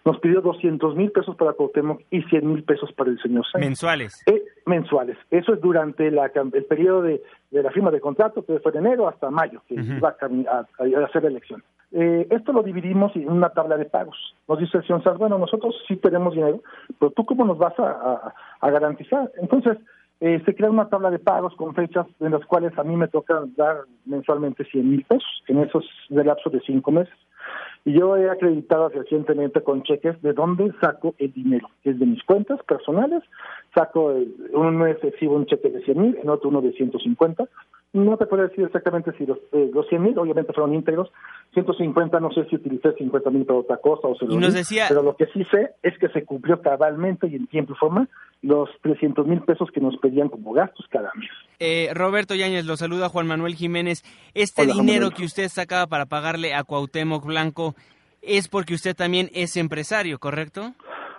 [0.04, 3.66] Nos pidió 200 mil pesos para Cuauhtémoc y 100 mil pesos para el señor Sáenz.
[3.66, 4.22] Mensuales.
[4.28, 5.18] Eh, mensuales.
[5.32, 7.22] Eso es durante la, el periodo de,
[7.52, 11.24] la firma de contrato, que fue de enero hasta mayo, que iba a, a, hacer
[11.24, 11.64] la elección.
[11.92, 14.18] Eh, esto lo dividimos en una tabla de pagos.
[14.48, 16.62] Nos dice el señor bueno, nosotros sí tenemos dinero,
[17.00, 19.32] pero tú cómo nos vas a, a garantizar.
[19.38, 19.78] Entonces,
[20.20, 23.08] eh, se crea una tabla de pagos con fechas en las cuales a mí me
[23.08, 27.14] toca dar mensualmente 100 mil pesos en esos de lapso de cinco meses.
[27.86, 32.24] Y yo he acreditado recientemente con cheques de dónde saco el dinero, es de mis
[32.24, 33.24] cuentas personales.
[33.76, 34.16] Saco,
[34.54, 37.44] un mes exhibo un cheque de 100 mil, en otro uno de 150.
[37.94, 41.12] No te puedo decir exactamente si los, eh, los 100 mil, obviamente fueron íntegros.
[41.54, 44.86] 150, no sé si utilicé 50 mil para otra cosa o se lo decía...
[44.90, 48.10] Pero lo que sí sé es que se cumplió cabalmente y en tiempo y forma
[48.42, 51.30] los 300 mil pesos que nos pedían como gastos cada mes.
[51.60, 54.04] Eh, Roberto Yáñez, lo saluda Juan Manuel Jiménez.
[54.34, 57.76] Este dinero que usted sacaba para pagarle a Cuauhtémoc Blanco
[58.24, 60.74] es porque usted también es empresario, ¿correcto?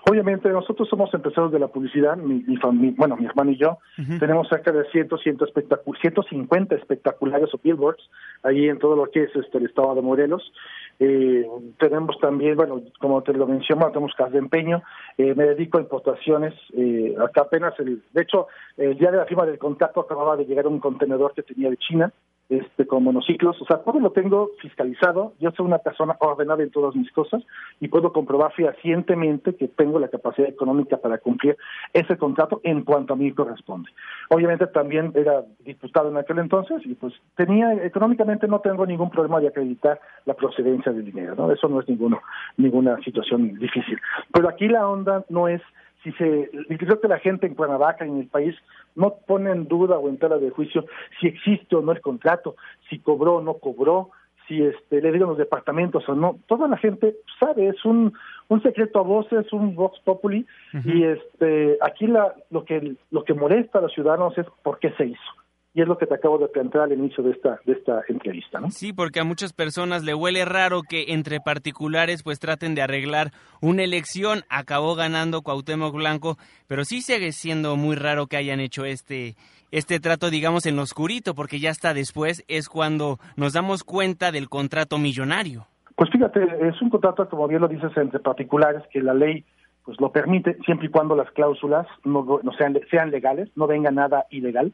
[0.06, 3.78] Obviamente nosotros somos empresarios de la publicidad, mi, mi fami- bueno, mi hermano y yo,
[4.18, 8.10] tenemos cerca de 100, 100 espectacu- 150 espectaculares o billboards
[8.42, 10.52] ahí en todo lo que es este el estado de Morelos.
[11.00, 11.46] Eh,
[11.78, 14.82] tenemos también, bueno, como te lo menciono, tenemos casas de empeño,
[15.16, 19.24] eh, me dedico a importaciones, eh, acá apenas, el, de hecho, el día de la
[19.24, 22.12] firma del contrato acababa de llegar un contenedor que tenía de China,
[22.48, 26.70] este, con monociclos, o sea, todo lo tengo fiscalizado, yo soy una persona ordenada en
[26.70, 27.42] todas mis cosas
[27.80, 31.56] y puedo comprobar fehacientemente que tengo la capacidad económica para cumplir
[31.92, 33.90] ese contrato en cuanto a mí corresponde.
[34.28, 39.40] Obviamente también era diputado en aquel entonces y pues tenía, económicamente no tengo ningún problema
[39.40, 41.50] de acreditar la procedencia del dinero, ¿no?
[41.50, 42.20] Eso no es ninguno,
[42.56, 43.98] ninguna situación difícil.
[44.32, 45.62] Pero aquí la onda no es
[46.04, 48.54] si se, creo que la gente en Cuernavaca y en el país
[48.94, 50.84] no pone en duda o en tela de juicio
[51.18, 52.56] si existe o no el contrato,
[52.88, 54.10] si cobró o no cobró,
[54.46, 56.38] si este, le dieron los departamentos o no.
[56.46, 58.12] Toda la gente sabe, es un,
[58.48, 60.46] un secreto a voces, un vox populi,
[60.84, 64.90] y este, aquí la, lo que lo que molesta a los ciudadanos es por qué
[64.92, 65.43] se hizo.
[65.74, 68.60] Y es lo que te acabo de plantear al inicio de esta, de esta entrevista,
[68.60, 68.70] ¿no?
[68.70, 73.32] Sí, porque a muchas personas le huele raro que entre particulares pues traten de arreglar
[73.60, 74.42] una elección.
[74.48, 76.36] Acabó ganando Cuauhtémoc Blanco,
[76.68, 79.34] pero sí sigue siendo muy raro que hayan hecho este
[79.72, 84.30] este trato, digamos, en lo oscurito, porque ya hasta después es cuando nos damos cuenta
[84.30, 85.66] del contrato millonario.
[85.96, 89.44] Pues fíjate, es un contrato, como bien lo dices, entre particulares, que la ley
[89.84, 93.90] pues lo permite, siempre y cuando las cláusulas no, no sean, sean legales, no venga
[93.90, 94.72] nada ilegal.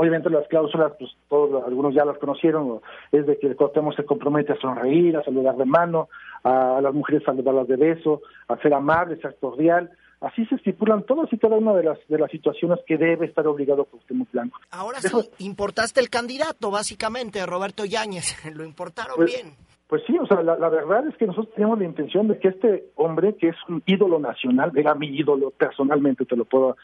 [0.00, 2.80] Obviamente las cláusulas, pues todos algunos ya las conocieron,
[3.12, 6.08] es de que el Cuauhtémoc se compromete a sonreír, a saludar de mano,
[6.42, 9.90] a, a las mujeres saludarlas de beso, a ser amable, ser cordial.
[10.22, 13.46] Así se estipulan todas y cada una de las de las situaciones que debe estar
[13.46, 14.58] obligado Cuauhtémoc Blanco.
[14.70, 18.42] Ahora sí, importaste el candidato, básicamente, Roberto Yáñez.
[18.56, 19.54] Lo importaron Pues, bien.
[19.86, 22.48] Pues sí, o sea, la, la verdad es que nosotros teníamos la intención de que
[22.48, 26.76] este hombre, que es un ídolo nacional, era mi ídolo personalmente, te lo puedo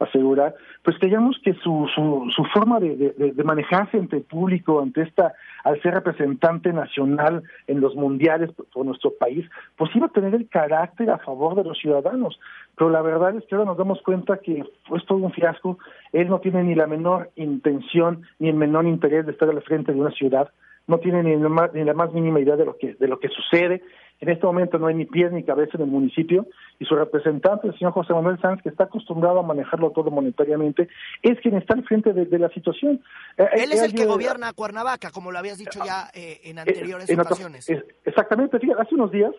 [0.00, 5.02] asegurar, pues creíamos que su, su, su forma de, de, manejarse ante el público, ante
[5.02, 10.34] esta, al ser representante nacional en los mundiales por, nuestro país, pues iba a tener
[10.34, 12.40] el carácter a favor de los ciudadanos.
[12.76, 15.78] Pero la verdad es que ahora nos damos cuenta que fue todo un fiasco.
[16.12, 19.92] Él no tiene ni la menor intención ni el menor interés de estar al frente
[19.92, 20.50] de una ciudad
[20.86, 23.20] no tiene ni la, más, ni la más mínima idea de lo que de lo
[23.20, 23.82] que sucede.
[24.20, 26.46] En este momento no hay ni pies ni cabeza en el municipio
[26.78, 30.88] y su representante, el señor José Manuel Sanz, que está acostumbrado a manejarlo todo monetariamente,
[31.22, 33.02] es quien está al frente de, de la situación.
[33.38, 36.58] Eh, Él es eh, el que gobierna Cuernavaca, como lo habías dicho ya eh, en
[36.58, 37.68] anteriores en ocasiones.
[37.68, 39.32] es- exactamente, fíjate, hace unos días,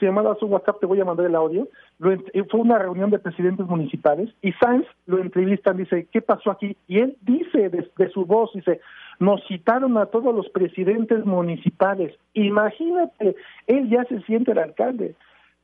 [0.00, 1.68] si me mandas un WhatsApp te voy a mandar el audio,
[1.98, 2.20] lo eh,
[2.50, 6.76] fue una reunión de presidentes municipales y Sáenz lo entrevistan, dice, ¿qué pasó aquí?
[6.88, 8.80] Y él dice de, de su voz, dice,
[9.18, 15.14] nos citaron a todos los presidentes municipales, imagínate, él ya se siente el alcalde.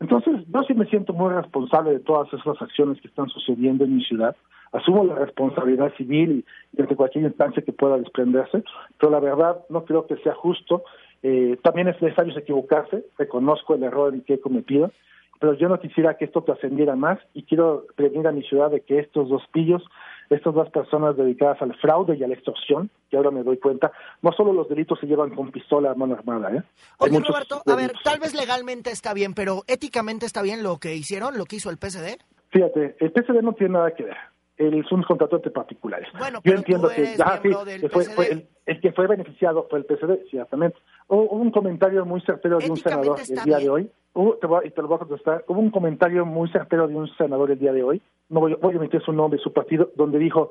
[0.01, 3.97] Entonces, yo sí me siento muy responsable de todas esas acciones que están sucediendo en
[3.97, 4.35] mi ciudad.
[4.73, 8.63] Asumo la responsabilidad civil y desde cualquier instancia que pueda desprenderse,
[8.99, 10.85] pero la verdad no creo que sea justo.
[11.23, 14.91] Eh, también es necesario equivocarse, reconozco el error que he cometido,
[15.39, 18.81] pero yo no quisiera que esto trascendiera más y quiero prevenir a mi ciudad de
[18.81, 19.83] que estos dos pillos,
[20.31, 23.91] estas dos personas dedicadas al fraude y a la extorsión, que ahora me doy cuenta,
[24.23, 26.63] no solo los delitos se llevan con pistola a mano armada, ¿eh?
[26.99, 30.95] Oye, Roberto, a ver, tal vez legalmente está bien, pero éticamente está bien lo que
[30.95, 32.19] hicieron, lo que hizo el PSD.
[32.51, 34.17] Fíjate, el PCD no tiene nada que ver.
[34.61, 36.07] Él es un contrato entre particulares.
[36.19, 37.49] Bueno, Yo entiendo que ah, sí,
[37.81, 40.77] que fue, fue el, el que fue beneficiado fue el PCD, ciertamente.
[41.09, 43.59] Hubo, un comentario muy certero de un senador el día bien.
[43.61, 43.91] de hoy.
[44.13, 45.45] Hubo- te voy te lo voy a contestar.
[45.49, 48.03] Hubo un comentario muy certero de un senador el día de hoy.
[48.29, 50.51] No voy, voy a emitir su nombre, su partido, donde dijo,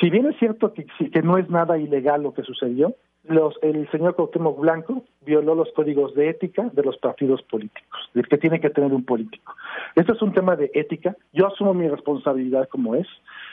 [0.00, 3.88] si bien es cierto que, que no es nada ilegal lo que sucedió, los, el
[3.90, 8.60] señor Cuauhtémoc Blanco violó los códigos de ética de los partidos políticos, del que tiene
[8.60, 9.54] que tener un político.
[9.94, 11.16] Esto es un tema de ética.
[11.32, 13.06] Yo asumo mi responsabilidad como es.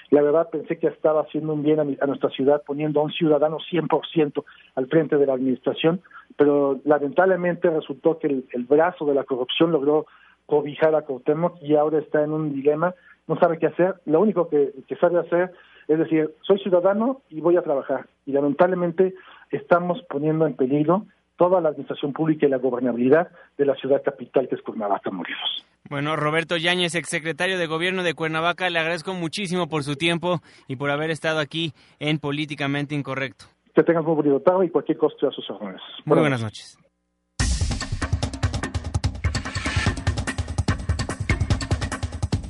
[0.10, 3.04] La verdad pensé que estaba haciendo un bien a, mi- a nuestra ciudad poniendo a
[3.04, 4.44] un ciudadano 100%
[4.76, 6.02] al frente de la administración,
[6.36, 10.08] pero lamentablemente resultó que el, brazo de la corrupción logró
[10.48, 12.96] cobijar a Cuauhtémoc y ahora está en un dilema,
[13.28, 13.96] no sabe qué hacer.
[14.06, 15.52] Lo único que sabe hacer
[15.90, 18.06] es decir, soy ciudadano y voy a trabajar.
[18.28, 19.16] Y lamentablemente
[19.52, 24.48] estamos poniendo en peligro toda la administración pública y la gobernabilidad de la ciudad capital
[24.48, 25.66] que es Cuernavaca, Morelos.
[25.90, 30.76] Bueno, Roberto Yáñez, exsecretario de Gobierno de Cuernavaca, le agradezco muchísimo por su tiempo y
[30.76, 33.46] por haber estado aquí en Políticamente Incorrecto.
[33.74, 35.82] Que tengas muy bonito tarde y cualquier cosa a sus órdenes.
[36.06, 36.78] Muy buenas noches.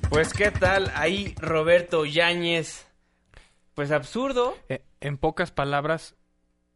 [0.09, 2.91] Pues qué tal ahí Roberto Yáñez.
[3.75, 4.55] Pues absurdo.
[4.67, 6.17] Eh, en pocas palabras,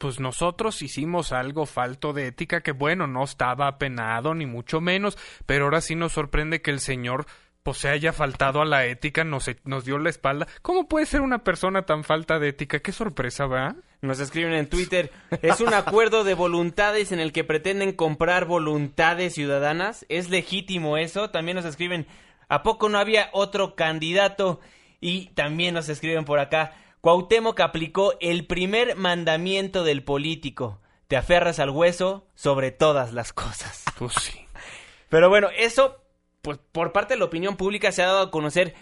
[0.03, 5.17] pues nosotros hicimos algo falto de ética que bueno, no estaba apenado ni mucho menos,
[5.45, 7.25] pero ahora sí nos sorprende que el señor
[7.63, 10.45] pues se haya faltado a la ética, nos, nos dio la espalda.
[10.61, 12.79] ¿Cómo puede ser una persona tan falta de ética?
[12.79, 13.77] Qué sorpresa, ¿va?
[14.01, 15.09] Nos escriben en Twitter,
[15.41, 20.05] es un acuerdo de voluntades en el que pretenden comprar voluntades ciudadanas.
[20.09, 21.29] ¿Es legítimo eso?
[21.29, 22.07] También nos escriben,
[22.49, 24.59] ¿a poco no había otro candidato?
[24.99, 30.79] Y también nos escriben por acá, Cuauhtémoc aplicó el primer mandamiento del político.
[31.09, 33.83] Te aferras al hueso sobre todas las cosas.
[33.99, 34.39] Pues sí.
[35.09, 36.01] Pero bueno, eso,
[36.41, 38.73] pues por parte de la opinión pública se ha dado a conocer,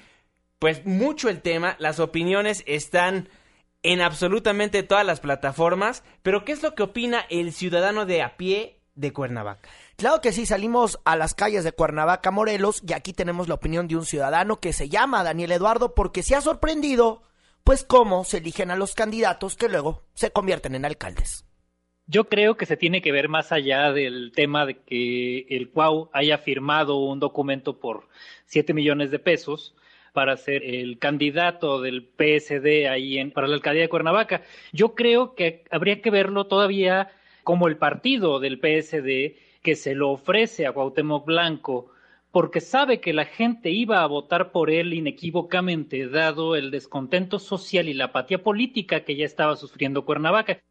[0.60, 1.76] pues mucho el tema.
[1.80, 3.28] Las opiniones están
[3.82, 6.04] en absolutamente todas las plataformas.
[6.22, 9.68] Pero ¿qué es lo que opina el ciudadano de a pie de Cuernavaca?
[9.96, 13.88] Claro que sí, salimos a las calles de Cuernavaca, Morelos, y aquí tenemos la opinión
[13.88, 17.24] de un ciudadano que se llama Daniel Eduardo porque se ha sorprendido,
[17.64, 21.46] pues cómo se eligen a los candidatos que luego se convierten en alcaldes.
[22.08, 26.10] Yo creo que se tiene que ver más allá del tema de que el Cuau
[26.12, 28.10] haya firmado un documento por
[28.48, 29.76] 7 millones de pesos
[30.12, 34.42] para ser el candidato del PSD ahí en, para la alcaldía de Cuernavaca.
[34.74, 37.12] Yo creo que habría que verlo todavía
[37.44, 41.92] como el partido del PSD que se lo ofrece a Cuauhtémoc Blanco
[42.32, 47.90] porque sabe que la gente iba a votar por él inequívocamente, dado el descontento social
[47.90, 50.62] y la apatía política que ya estaba sufriendo Cuernavaca.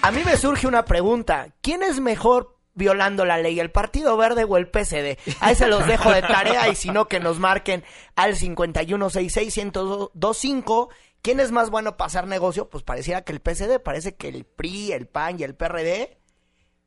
[0.00, 1.54] A mí me surge una pregunta.
[1.60, 5.18] ¿Quién es mejor violando la ley, el Partido Verde o el PCD?
[5.40, 7.84] Ahí se los dejo de tarea y si no que nos marquen
[8.16, 10.88] al 51661025.
[11.20, 12.70] ¿Quién es más bueno hacer negocio?
[12.70, 16.17] Pues pareciera que el PCD, parece que el PRI, el PAN y el PRD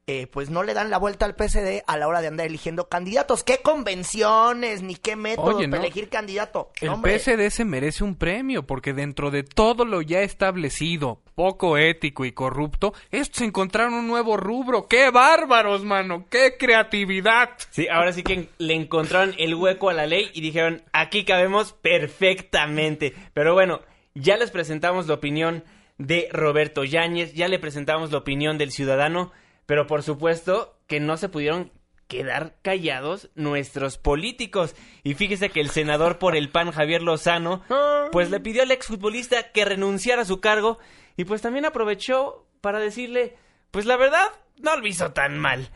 [0.07, 2.89] eh, pues no le dan la vuelta al PSD a la hora de andar eligiendo
[2.89, 3.43] candidatos.
[3.43, 5.85] ¿Qué convenciones ni qué método Oye, para no.
[5.85, 6.71] elegir candidato?
[6.81, 7.17] El hombre.
[7.17, 12.31] PSD se merece un premio porque dentro de todo lo ya establecido, poco ético y
[12.31, 14.87] corrupto, estos encontraron un nuevo rubro.
[14.87, 16.25] ¡Qué bárbaros, mano!
[16.29, 17.51] ¡Qué creatividad!
[17.69, 21.73] Sí, ahora sí que le encontraron el hueco a la ley y dijeron, aquí cabemos
[21.73, 23.13] perfectamente.
[23.33, 23.81] Pero bueno,
[24.15, 25.63] ya les presentamos la opinión
[25.97, 29.31] de Roberto Yáñez, ya le presentamos la opinión del ciudadano,
[29.65, 31.71] pero por supuesto que no se pudieron
[32.07, 34.75] quedar callados nuestros políticos.
[35.01, 37.63] Y fíjese que el senador por el PAN, Javier Lozano,
[38.11, 40.77] pues le pidió al exfutbolista que renunciara a su cargo
[41.15, 43.37] y pues también aprovechó para decirle,
[43.71, 44.25] pues la verdad,
[44.61, 45.69] no lo hizo tan mal.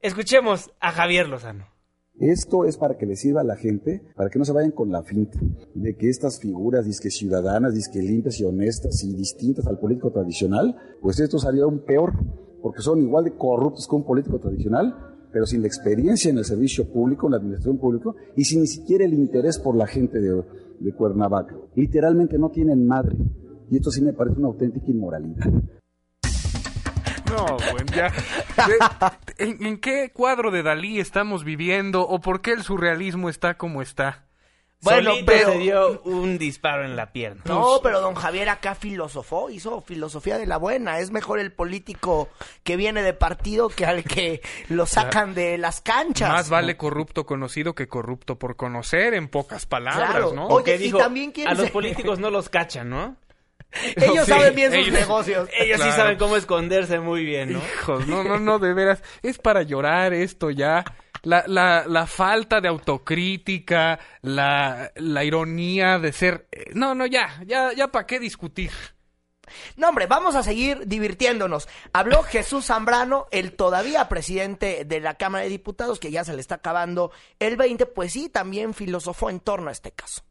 [0.00, 1.68] Escuchemos a Javier Lozano.
[2.18, 4.90] Esto es para que le sirva a la gente, para que no se vayan con
[4.90, 5.38] la finta
[5.74, 10.74] de que estas figuras disque ciudadanas, disque limpias y honestas y distintas al político tradicional,
[11.00, 12.14] pues esto salió aún peor,
[12.62, 14.94] porque son igual de corruptos que un político tradicional,
[15.32, 18.66] pero sin la experiencia en el servicio público, en la administración pública, y sin ni
[18.66, 20.42] siquiera el interés por la gente de,
[20.80, 21.54] de Cuernavaca.
[21.74, 23.16] Literalmente no tienen madre.
[23.70, 25.44] Y esto sí me parece una auténtica inmoralidad.
[27.30, 28.10] No, bueno, ya.
[28.66, 33.58] De- ¿En, en qué cuadro de Dalí estamos viviendo o por qué el surrealismo está
[33.58, 34.27] como está?
[34.80, 37.42] Bueno, Solito pero- se dio un disparo en la pierna.
[37.46, 41.00] No, pero don Javier acá filosofó, hizo filosofía de la buena.
[41.00, 42.28] Es mejor el político
[42.62, 44.86] que viene de partido que al que lo
[45.26, 46.30] sacan de las canchas.
[46.30, 50.32] Más vale corrupto conocido que corrupto por conocer, en pocas palabras, Claro.
[50.32, 50.46] ¿no?
[50.46, 53.16] Oye, Que y dijo, también quién a los políticos no los cachan, ¿no?
[53.96, 55.48] Ellos Sí, saben bien sus ellos- negocios.
[55.58, 57.58] Ellos sí saben cómo esconderse muy bien, ¿no?
[57.58, 59.02] Hijos, no, no, no, de veras.
[59.22, 60.84] Es para llorar esto ya.
[61.22, 66.48] La, la, la falta de autocrítica, la, la ironía de ser...
[66.52, 68.70] eh, No, no, ya, ya, ya, ¿para qué discutir?
[69.76, 71.68] No, hombre, vamos a seguir divirtiéndonos.
[71.92, 76.40] Habló Jesús Zambrano, el todavía presidente de la Cámara de Diputados, que ya se le
[76.40, 80.22] está acabando el 20, pues sí, también filosofó en torno a este caso.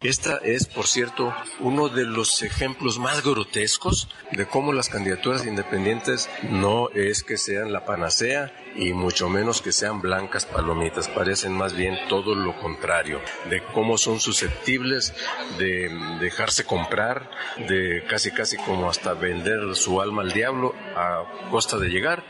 [0.00, 6.30] Esta es, por cierto, uno de los ejemplos más grotescos de cómo las candidaturas independientes
[6.48, 11.74] no es que sean la panacea y mucho menos que sean blancas palomitas, parecen más
[11.74, 15.14] bien todo lo contrario, de cómo son susceptibles
[15.58, 17.28] de dejarse comprar,
[17.66, 22.22] de casi casi como hasta vender su alma al diablo a costa de llegar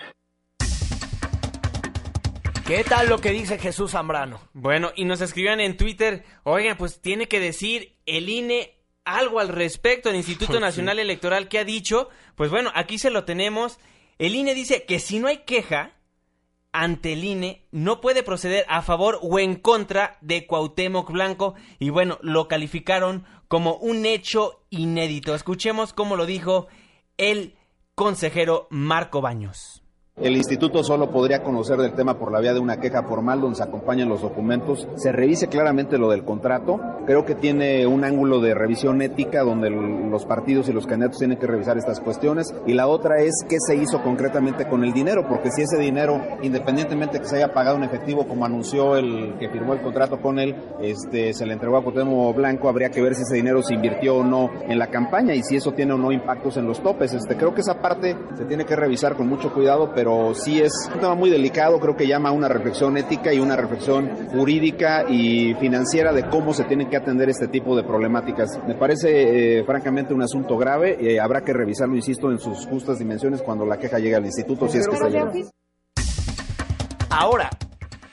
[2.68, 4.42] ¿Qué tal lo que dice Jesús Zambrano?
[4.52, 9.48] Bueno, y nos escribían en Twitter, oigan, pues tiene que decir el INE algo al
[9.48, 10.64] respecto, el Instituto Pues sí.
[10.64, 13.78] Nacional Electoral que ha dicho, pues bueno, aquí se lo tenemos.
[14.18, 15.96] El INE dice que si no hay queja
[16.70, 21.88] ante el INE, no puede proceder a favor o en contra de Cuauhtémoc Blanco y
[21.88, 25.34] bueno, lo calificaron como un hecho inédito.
[25.34, 26.66] Escuchemos cómo lo dijo
[27.16, 27.56] el
[27.94, 29.77] consejero Marco Baños.
[30.20, 33.54] El instituto solo podría conocer del tema por la vía de una queja formal donde
[33.54, 34.88] se acompañan los documentos.
[34.96, 36.80] Se revise claramente lo del contrato.
[37.06, 41.38] Creo que tiene un ángulo de revisión ética donde los partidos y los candidatos tienen
[41.38, 42.52] que revisar estas cuestiones.
[42.66, 46.20] Y la otra es qué se hizo concretamente con el dinero, porque si ese dinero,
[46.42, 50.40] independientemente que se haya pagado en efectivo como anunció el que firmó el contrato con
[50.40, 53.74] él, este, se le entregó a Cuauhtémoc Blanco, habría que ver si ese dinero se
[53.74, 56.82] invirtió o no en la campaña y si eso tiene o no impactos en los
[56.82, 57.14] topes.
[57.14, 60.58] Este, creo que esa parte se tiene que revisar con mucho cuidado, pero pero sí
[60.58, 64.28] es un tema muy delicado, creo que llama a una reflexión ética y una reflexión
[64.28, 68.58] jurídica y financiera de cómo se tienen que atender este tipo de problemáticas.
[68.66, 72.66] Me parece eh, francamente un asunto grave, y eh, habrá que revisarlo, insisto, en sus
[72.66, 75.50] justas dimensiones cuando la queja llegue al instituto, si es que está llegando.
[77.10, 77.50] Ahora,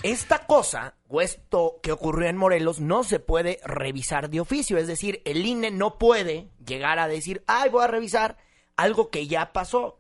[0.04, 4.88] esta cosa o esto que ocurrió en Morelos no se puede revisar de oficio, es
[4.88, 8.36] decir, el INE no puede llegar a decir, ay, voy a revisar
[8.76, 9.96] algo que ya pasó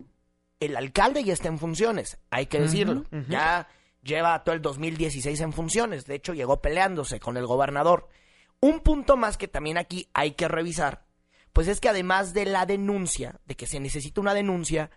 [0.60, 3.06] el alcalde ya está en funciones, hay que decirlo.
[3.28, 3.68] Ya
[4.03, 8.08] lleva todo el 2016 en funciones, de hecho llegó peleándose con el gobernador.
[8.62, 11.06] Un punto más que también aquí hay que revisar,
[11.53, 14.91] pues es que además de la denuncia, de que se necesita una denuncia,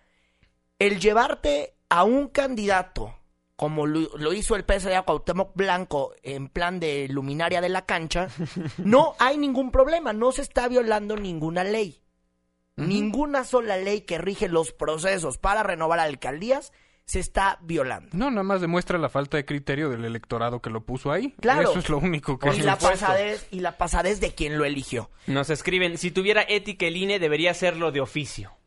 [0.77, 3.15] el llevarte a un candidato,
[3.55, 8.29] como lo, hizo el PSDA Cuauhtémoc Blanco en plan de luminaria de la cancha,
[8.77, 12.01] no hay ningún problema, no se está violando ninguna ley.
[12.87, 16.71] Ninguna sola ley que rige los procesos para renovar alcaldías
[17.09, 18.09] se está violando.
[18.13, 21.33] No, nada más demuestra la falta de criterio del electorado que lo puso ahí.
[21.41, 21.71] Claro.
[21.71, 22.49] Eso es lo único que...
[22.55, 25.09] Y la, pasadez, y la pasadez de quien lo eligió.
[25.25, 28.59] Nos escriben, si tuviera ética el INE debería hacerlo de oficio.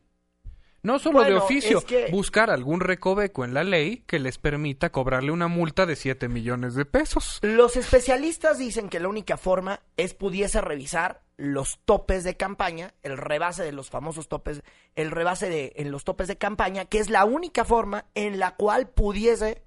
[0.83, 5.47] No solo de oficio, buscar algún recoveco en la ley que les permita cobrarle una
[5.47, 7.39] multa de 7 millones de pesos.
[7.43, 13.19] Los especialistas dicen que la única forma es pudiese revisar los topes de campaña, el
[13.19, 14.63] rebase de los famosos topes,
[14.95, 18.55] el rebase de en los topes de campaña, que es la única forma en la
[18.55, 19.65] cual pudiese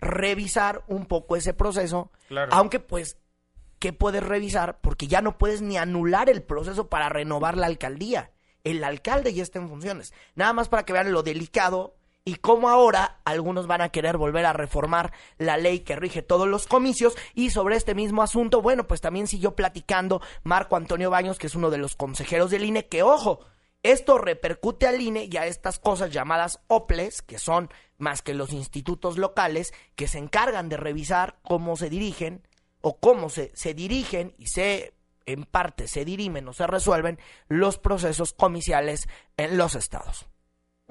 [0.00, 2.10] revisar un poco ese proceso,
[2.50, 3.18] aunque pues
[3.78, 4.80] ¿qué puedes revisar?
[4.80, 8.30] Porque ya no puedes ni anular el proceso para renovar la alcaldía
[8.64, 10.12] el alcalde ya está en funciones.
[10.34, 11.96] Nada más para que vean lo delicado
[12.28, 16.46] y cómo ahora algunos van a querer volver a reformar la ley que rige todos
[16.46, 17.16] los comicios.
[17.34, 21.54] Y sobre este mismo asunto, bueno, pues también siguió platicando Marco Antonio Baños, que es
[21.54, 23.40] uno de los consejeros del INE, que ojo,
[23.82, 28.52] esto repercute al INE y a estas cosas llamadas OPLES, que son más que los
[28.52, 32.46] institutos locales, que se encargan de revisar cómo se dirigen
[32.82, 34.92] o cómo se, se dirigen y se
[35.24, 37.18] en parte se dirimen o se resuelven
[37.48, 39.08] los procesos comiciales
[39.38, 40.28] en los estados.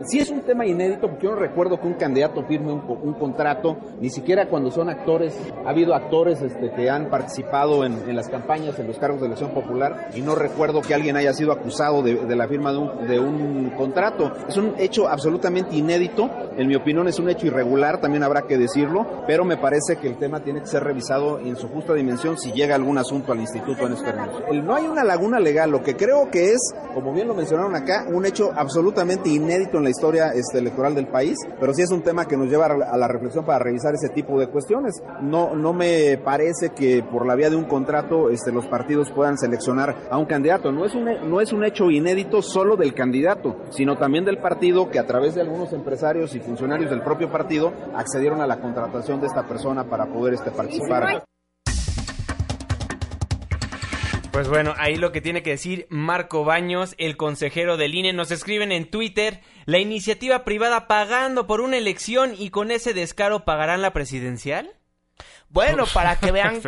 [0.06, 3.78] Sí es un tema inédito porque yo no recuerdo que un candidato firme un, contrato,
[4.00, 5.36] ni siquiera cuando son actores.
[5.66, 9.56] Ha habido actores este, que han participado en, las campañas, en los cargos de elección
[9.56, 13.20] popular, y no recuerdo que alguien haya sido acusado de, la firma de un, de
[13.20, 14.32] un, contrato.
[14.48, 18.60] Es un hecho absolutamente inédito, en mi opinión es un hecho irregular, también habrá que
[18.60, 22.38] decirlo, pero me parece que el tema tiene que ser revisado en su justa dimensión
[22.38, 24.44] si llega algún asunto al instituto en este términos.
[24.64, 26.60] no hay una laguna legal, lo que creo que es,
[26.94, 31.08] como bien lo mencionaron acá, un hecho absolutamente inédito en la historia este, electoral del
[31.08, 34.10] país, pero sí es un tema que nos lleva a la reflexión para revisar ese
[34.10, 35.02] tipo de cuestiones.
[35.22, 39.38] No, no me parece que por la vía de un contrato este, los partidos puedan
[39.38, 40.74] seleccionar a un candidato.
[40.74, 44.90] No es un, no es un hecho inédito solo del candidato, sino también del partido
[44.90, 49.22] que a través de algunos empresarios y funcionarios del propio partido accedieron a la contratación
[49.22, 51.24] de esta persona para poder este, participar.
[54.38, 58.30] Pues bueno, ahí lo que tiene que decir Marco Baños, el consejero del INE, nos
[58.30, 63.82] escriben en Twitter, la iniciativa privada pagando por una elección y con ese descaro pagarán
[63.82, 64.76] la presidencial.
[65.50, 66.62] Bueno, para que vean,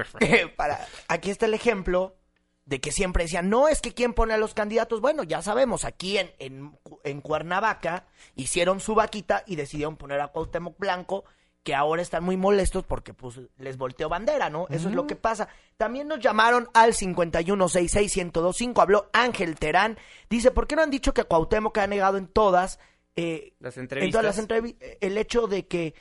[0.58, 2.18] para, aquí está el ejemplo
[2.66, 5.00] de que siempre decían, no es que quién pone a los candidatos.
[5.00, 10.30] Bueno, ya sabemos, aquí en, en, en Cuernavaca hicieron su vaquita y decidieron poner a
[10.30, 11.24] Cuauhtémoc Blanco
[11.64, 14.66] que ahora están muy molestos porque pues les volteó bandera, ¿no?
[14.70, 15.50] Eso es lo que pasa.
[15.78, 19.98] También nos llamaron al 5166125, habló Ángel Terán,
[20.30, 22.80] dice, ¿por qué no han dicho que Cuauhtémoc ha negado en todas
[23.16, 24.08] eh, las entrevistas?
[24.08, 25.94] En todas las entrevistas el hecho de que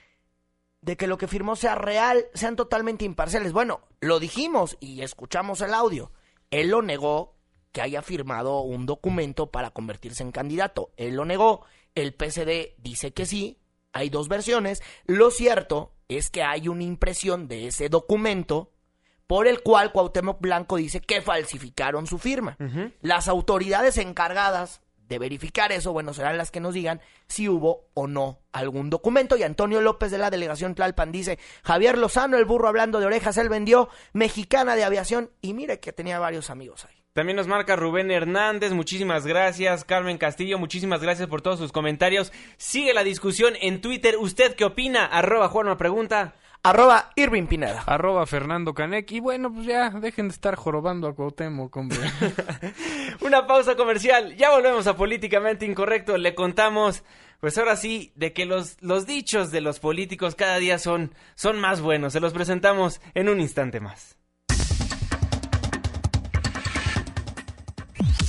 [0.81, 3.53] de que lo que firmó sea real, sean totalmente imparciales.
[3.53, 6.13] Bueno, lo dijimos y escuchamos el audio.
[6.51, 7.35] Él lo negó
[7.73, 10.93] que haya firmado un documento para convertirse en candidato.
[10.97, 11.65] Él lo negó.
[11.95, 13.59] El PSD dice que sí,
[13.99, 14.83] hay dos versiones.
[15.07, 18.71] Lo cierto es que hay una impresión de ese documento
[19.27, 22.57] por el cual Cuauhtémoc Blanco dice que falsificaron su firma.
[23.03, 28.07] Las autoridades encargadas de verificar eso, bueno, serán las que nos digan si hubo o
[28.07, 29.37] no algún documento.
[29.37, 33.37] Y Antonio López de la delegación Tlalpan dice, Javier Lozano, el burro hablando de orejas,
[33.39, 36.98] él vendió Mexicana de Aviación y mire que tenía varios amigos ahí.
[37.13, 39.85] También nos marca Rubén Hernández, muchísimas gracias.
[39.85, 42.33] Carmen Castillo, muchísimas gracias por todos sus comentarios.
[42.57, 44.17] Sigue la discusión en Twitter.
[44.19, 45.05] ¿Usted qué opina?
[45.07, 46.35] Arroba Juanma Pregunta.
[46.63, 47.83] Arroba Irving Pineda.
[47.87, 49.11] Arroba Fernando Canec.
[49.13, 51.99] Y bueno, pues ya, dejen de estar jorobando a Cuauhtémoc, hombre.
[53.21, 54.37] Una pausa comercial.
[54.37, 56.19] Ya volvemos a Políticamente Incorrecto.
[56.19, 57.05] Le contamos,
[57.41, 61.61] pues ahora sí, de que los, los dichos de los políticos cada día son, son
[61.61, 62.13] más buenos.
[62.13, 64.18] Se los presentamos en un instante más.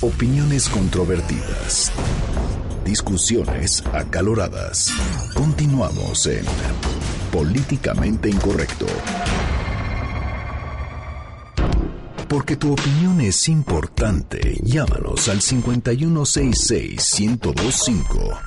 [0.02, 1.92] Opiniones controvertidas.
[2.86, 4.90] Discusiones acaloradas.
[5.34, 6.42] Continuamos en
[7.30, 8.86] Políticamente Incorrecto.
[12.28, 18.40] Porque tu opinión es importante, llámanos al 5166-1025.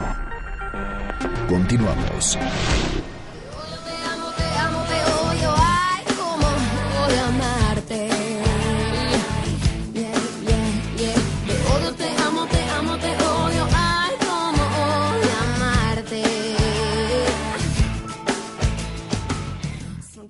[1.47, 2.35] Continuamos.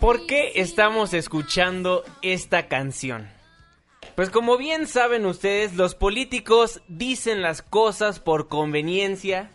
[0.03, 3.31] ¿Por qué estamos escuchando esta canción?
[4.15, 9.49] Pues como bien saben ustedes, los políticos dicen las cosas por conveniencia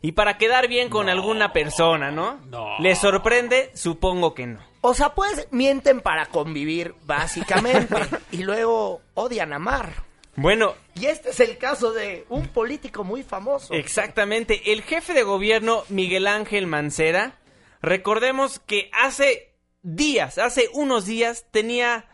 [0.00, 2.40] y para quedar bien con alguna persona, ¿no?
[2.50, 2.80] No.
[2.80, 3.70] ¿Les sorprende?
[3.74, 4.58] Supongo que no.
[4.80, 7.94] O sea, pues mienten para convivir, básicamente.
[8.32, 9.92] y luego odian amar.
[10.34, 13.72] Bueno, Y este es el caso de un político muy famoso.
[13.72, 17.38] exactamente, el jefe de gobierno Miguel Ángel Mancera,
[17.80, 19.51] recordemos que hace
[19.82, 22.06] días, hace unos días, tenía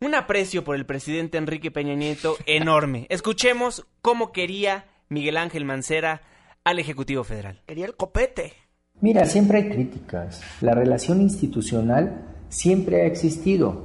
[0.00, 3.06] un aprecio por el presidente Enrique Peña Nieto enorme.
[3.10, 6.22] Escuchemos cómo quería Miguel Ángel Mancera
[6.64, 7.60] al Ejecutivo Federal.
[7.66, 8.54] Quería el copete.
[9.00, 10.42] Mira, siempre hay críticas.
[10.60, 13.84] La relación institucional siempre ha existido.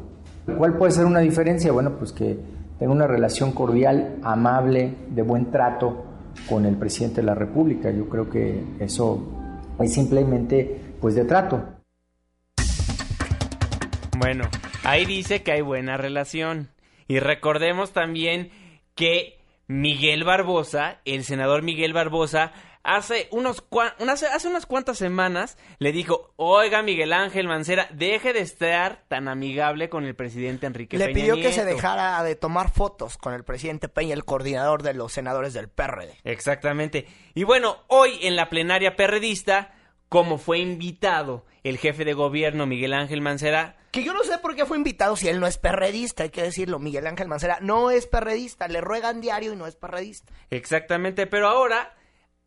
[0.58, 1.72] ¿Cuál puede ser una diferencia?
[1.72, 2.38] Bueno, pues que
[2.80, 6.06] tenga una relación cordial, amable, de buen trato
[6.50, 7.92] con el presidente de la República.
[7.92, 9.26] Yo creo que eso
[9.80, 11.75] es simplemente pues de trato.
[14.18, 14.50] Bueno,
[14.84, 16.70] ahí dice que hay buena relación.
[17.08, 18.50] Y recordemos también
[18.96, 22.52] que Miguel Barbosa, el senador Miguel Barbosa,
[22.84, 28.32] hace, unos cua- unas, hace unas cuantas semanas le dijo, oiga Miguel Ángel Mancera, deje
[28.32, 31.76] de estar tan amigable con el presidente Enrique Le Peña pidió que se Nieto".
[31.76, 36.16] dejara de tomar fotos con el presidente Peña, el coordinador de los senadores del PRD.
[36.24, 37.06] Exactamente.
[37.34, 39.74] Y bueno, hoy en la plenaria perredista,
[40.16, 44.56] como fue invitado el jefe de gobierno Miguel Ángel Mancera, Que yo no sé por
[44.56, 46.80] qué fue invitado si él no es perredista, hay que decirlo.
[46.80, 50.32] Miguel Ángel Mancera no es perredista, le ruegan diario y no es perredista.
[50.52, 51.98] Exactamente, pero ahora,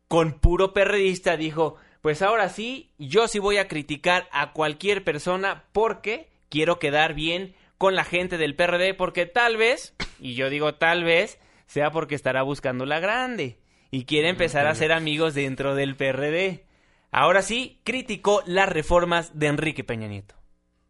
[0.07, 5.65] con puro perredista, dijo, pues ahora sí, yo sí voy a criticar a cualquier persona
[5.71, 10.73] porque quiero quedar bien con la gente del PRD, porque tal vez, y yo digo
[10.73, 13.59] tal vez, sea porque estará buscando la grande
[13.91, 16.65] y quiere empezar a ser amigos dentro del PRD.
[17.11, 20.35] Ahora sí, criticó las reformas de Enrique Peña Nieto.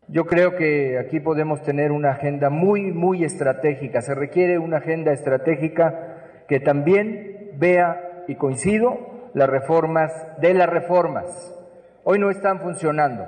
[0.10, 4.02] Yo creo que aquí podemos tener una agenda muy, muy estratégica.
[4.02, 10.12] Se requiere una agenda estratégica que también vea, y coincido, las reformas
[10.42, 11.56] de las reformas.
[12.04, 13.26] Hoy no están funcionando.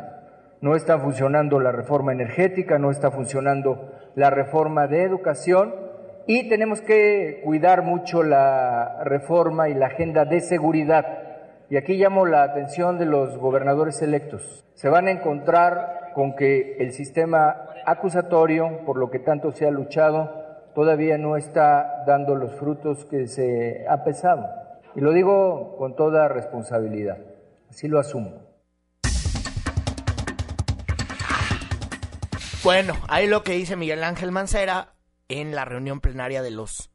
[0.59, 5.73] No está funcionando la reforma energética, no está funcionando la reforma de educación
[6.27, 11.30] y tenemos que cuidar mucho la reforma y la agenda de seguridad.
[11.71, 14.65] Y aquí llamo la atención de los gobernadores electos.
[14.73, 19.71] Se van a encontrar con que el sistema acusatorio, por lo que tanto se ha
[19.71, 20.33] luchado,
[20.75, 24.49] todavía no está dando los frutos que se ha pesado.
[24.95, 27.19] Y lo digo con toda responsabilidad.
[27.69, 28.33] Así lo asumo.
[32.65, 34.89] Bueno, ahí lo que dice Miguel Ángel Mancera
[35.29, 36.90] en la reunión plenaria de los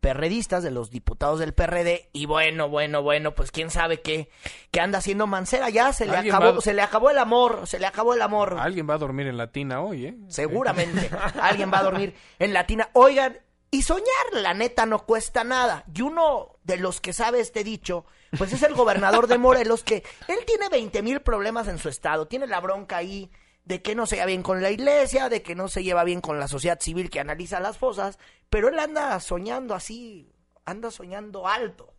[0.00, 2.08] perredistas, de los diputados del PRD.
[2.12, 4.30] Y bueno, bueno, bueno, pues quién sabe qué,
[4.70, 5.68] qué anda haciendo Mancera.
[5.70, 8.56] Ya se le acabó, va- se le acabó el amor, se le acabó el amor.
[8.58, 10.14] Alguien va a dormir en la tina hoy, ¿eh?
[10.28, 11.10] Seguramente.
[11.40, 12.88] Alguien va a dormir en Latina.
[12.94, 13.38] Oigan,
[13.70, 15.84] y soñar, la neta, no cuesta nada.
[15.94, 18.04] Y uno de los que sabe este dicho,
[18.36, 22.26] pues es el gobernador de Morelos, que él tiene 20 mil problemas en su estado.
[22.26, 23.30] Tiene la bronca ahí
[23.64, 26.20] de que no se lleva bien con la iglesia, de que no se lleva bien
[26.20, 30.32] con la sociedad civil que analiza las fosas, pero él anda soñando así,
[30.64, 31.92] anda soñando alto.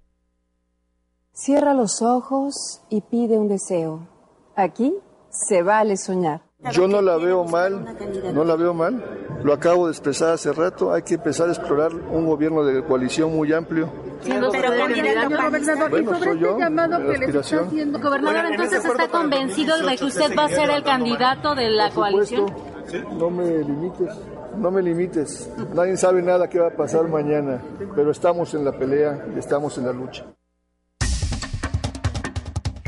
[1.34, 4.08] Cierra los ojos y pide un deseo.
[4.56, 4.94] Aquí
[5.30, 6.51] se vale soñar.
[6.72, 7.98] Yo no la veo mal,
[8.34, 9.04] no la veo mal.
[9.44, 10.94] Lo acabo de expresar hace rato.
[10.94, 13.92] Hay que empezar a explorar un gobierno de coalición muy amplio.
[14.24, 18.00] Pero candidato gobernador, Bueno, y sobre yo, este llamado de que les está haciendo...
[18.00, 22.06] Gobernador, entonces está convencido de que usted va a ser el candidato de la Por
[22.26, 23.18] supuesto, coalición.
[23.18, 24.16] no me limites.
[24.58, 25.50] no me limites.
[25.74, 27.60] Nadie sabe nada qué va a pasar mañana,
[27.96, 30.26] pero estamos en la pelea y estamos en la lucha.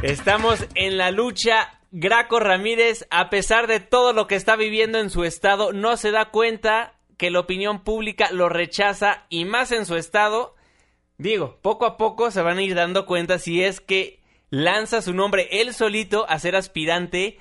[0.03, 1.72] Estamos en la lucha.
[1.95, 6.09] Graco Ramírez, a pesar de todo lo que está viviendo en su estado, no se
[6.09, 10.55] da cuenta que la opinión pública lo rechaza y más en su estado.
[11.19, 15.13] Digo, poco a poco se van a ir dando cuenta si es que lanza su
[15.13, 17.39] nombre él solito a ser aspirante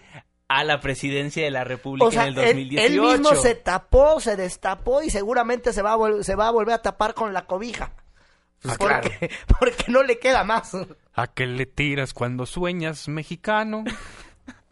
[0.48, 2.86] a la presidencia de la República O sea, en el él, 2018.
[2.86, 6.50] él mismo se tapó, se destapó y seguramente se va a, vol- se va a
[6.50, 7.94] volver a tapar con la cobija.
[8.60, 10.76] Pues porque, porque no le queda más.
[11.14, 13.82] ¿A qué le tiras cuando sueñas, mexicano?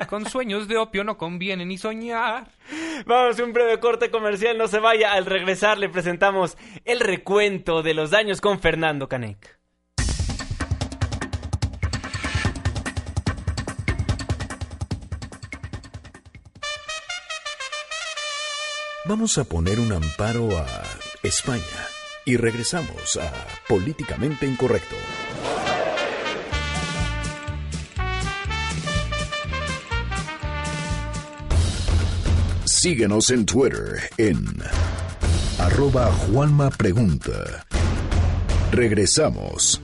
[0.09, 2.49] Con sueños de opio no conviene ni soñar.
[3.07, 5.13] Vamos a un breve corte comercial, no se vaya.
[5.13, 9.59] Al regresar le presentamos el recuento de los daños con Fernando Canek.
[19.07, 20.67] Vamos a poner un amparo a
[21.23, 21.65] España
[22.25, 23.33] y regresamos a
[23.67, 24.95] Políticamente Incorrecto.
[32.81, 34.43] Síguenos en Twitter en
[35.59, 37.67] arroba Juanma Pregunta.
[38.73, 39.83] Regresamos.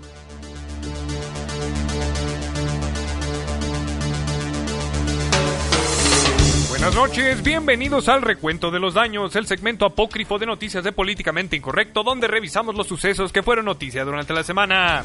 [6.71, 11.55] Buenas noches, bienvenidos al Recuento de los Daños, el segmento apócrifo de noticias de Políticamente
[11.55, 15.05] Incorrecto, donde revisamos los sucesos que fueron noticia durante la semana.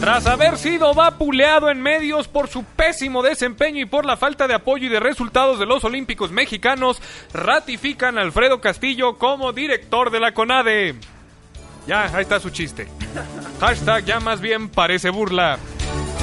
[0.00, 4.54] Tras haber sido vapuleado en medios por su pésimo desempeño y por la falta de
[4.54, 10.20] apoyo y de resultados de los Olímpicos mexicanos, ratifican a Alfredo Castillo como director de
[10.20, 10.94] la CONADE.
[11.88, 12.86] Ya, ahí está su chiste.
[13.60, 15.58] Hashtag ya más bien parece burla.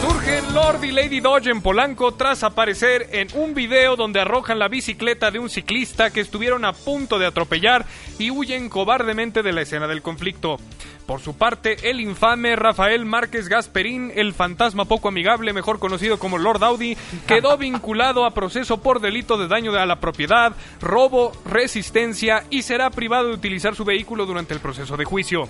[0.02, 4.68] Surgen Lord y Lady Dodge en Polanco tras aparecer en un video donde arrojan la
[4.68, 7.86] bicicleta de un ciclista que estuvieron a punto de atropellar
[8.20, 10.58] y huyen cobardemente de la escena del conflicto.
[11.06, 16.38] Por su parte, el infame Rafael Márquez Gasperín, el fantasma poco amigable, mejor conocido como
[16.38, 22.44] Lord Audi, quedó vinculado a proceso por delito de daño a la propiedad, robo, resistencia
[22.50, 25.48] y será privado de utilizar su vehículo durante el proceso de juicio.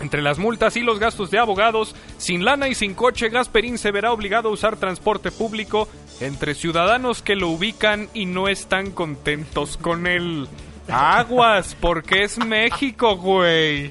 [0.00, 3.90] Entre las multas y los gastos de abogados, sin lana y sin coche, Gasperín se
[3.90, 5.88] verá obligado a usar transporte público
[6.20, 10.48] entre ciudadanos que lo ubican y no están contentos con él.
[10.88, 13.90] Aguas, porque es México, güey.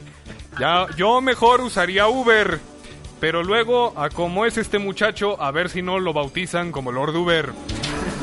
[0.60, 2.60] Ya, yo mejor usaría Uber.
[3.20, 7.16] Pero luego, a como es este muchacho, a ver si no lo bautizan como Lord
[7.16, 7.50] Uber.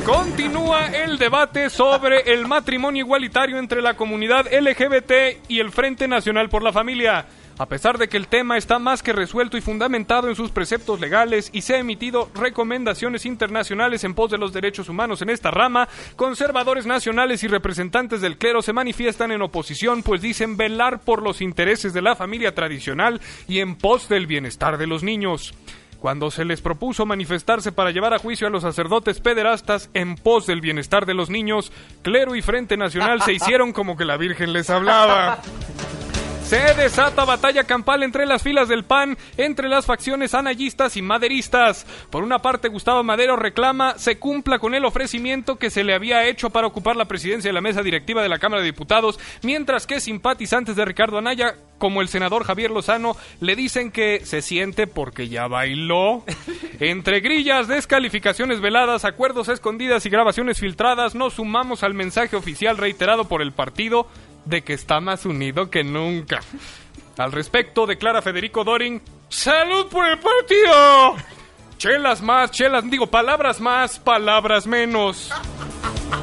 [0.05, 6.49] Continúa el debate sobre el matrimonio igualitario entre la comunidad LGBT y el Frente Nacional
[6.49, 7.25] por la Familia.
[7.59, 10.99] A pesar de que el tema está más que resuelto y fundamentado en sus preceptos
[10.99, 15.49] legales y se han emitido recomendaciones internacionales en pos de los derechos humanos en esta
[15.49, 21.23] rama, conservadores nacionales y representantes del clero se manifiestan en oposición, pues dicen velar por
[21.23, 25.55] los intereses de la familia tradicional y en pos del bienestar de los niños.
[25.99, 30.45] Cuando se les propuso manifestarse para llevar a juicio a los sacerdotes pederastas en pos
[30.45, 31.71] del bienestar de los niños,
[32.03, 35.39] clero y Frente Nacional se hicieron como que la Virgen les hablaba.
[36.47, 41.85] Se desata batalla campal entre las filas del PAN, entre las facciones anayistas y maderistas.
[42.09, 46.25] Por una parte, Gustavo Madero reclama se cumpla con el ofrecimiento que se le había
[46.25, 49.85] hecho para ocupar la presidencia de la mesa directiva de la Cámara de Diputados, mientras
[49.87, 54.87] que simpatizantes de Ricardo Anaya, como el senador Javier Lozano, le dicen que se siente
[54.87, 56.23] porque ya bailó.
[56.79, 63.25] Entre grillas, descalificaciones veladas, acuerdos escondidas y grabaciones filtradas, nos sumamos al mensaje oficial reiterado
[63.25, 64.07] por el partido
[64.47, 66.39] de que está más unido que nunca.
[67.17, 71.15] Al respecto, declara Federico Doring, ¡Salud por el partido!
[71.77, 75.31] Chelas más, chelas, digo, palabras más, palabras menos.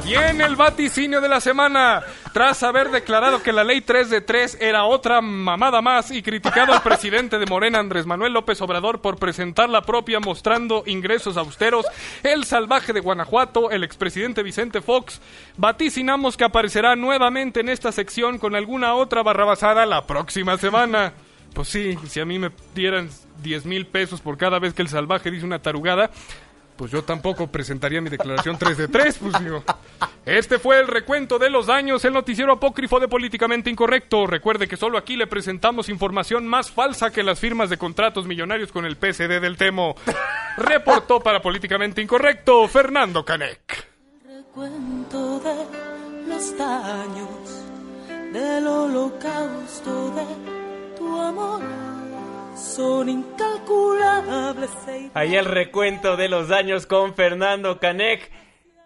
[0.05, 4.21] Y en el vaticinio de la semana, tras haber declarado que la ley 3 de
[4.21, 9.01] 3 era otra mamada más y criticado al presidente de Morena, Andrés Manuel López Obrador,
[9.01, 11.87] por presentar la propia mostrando ingresos austeros,
[12.21, 15.21] el salvaje de Guanajuato, el expresidente Vicente Fox,
[15.57, 21.13] vaticinamos que aparecerá nuevamente en esta sección con alguna otra barrabasada la próxima semana.
[21.55, 23.09] Pues sí, si a mí me dieran
[23.41, 26.11] 10 mil pesos por cada vez que el salvaje dice una tarugada,
[26.75, 29.63] pues yo tampoco presentaría mi declaración 3 de 3, pues digo.
[30.25, 34.25] Este fue el recuento de los daños, el noticiero apócrifo de Políticamente Incorrecto.
[34.25, 38.71] Recuerde que solo aquí le presentamos información más falsa que las firmas de contratos millonarios
[38.71, 39.95] con el PSD del Temo.
[40.57, 43.87] Reportó para Políticamente Incorrecto Fernando Canek.
[44.25, 47.65] Recuento de los daños
[48.33, 51.61] del holocausto de tu amor
[52.55, 54.71] son incalculables.
[55.13, 58.31] Ahí el recuento de los daños con Fernando Canek.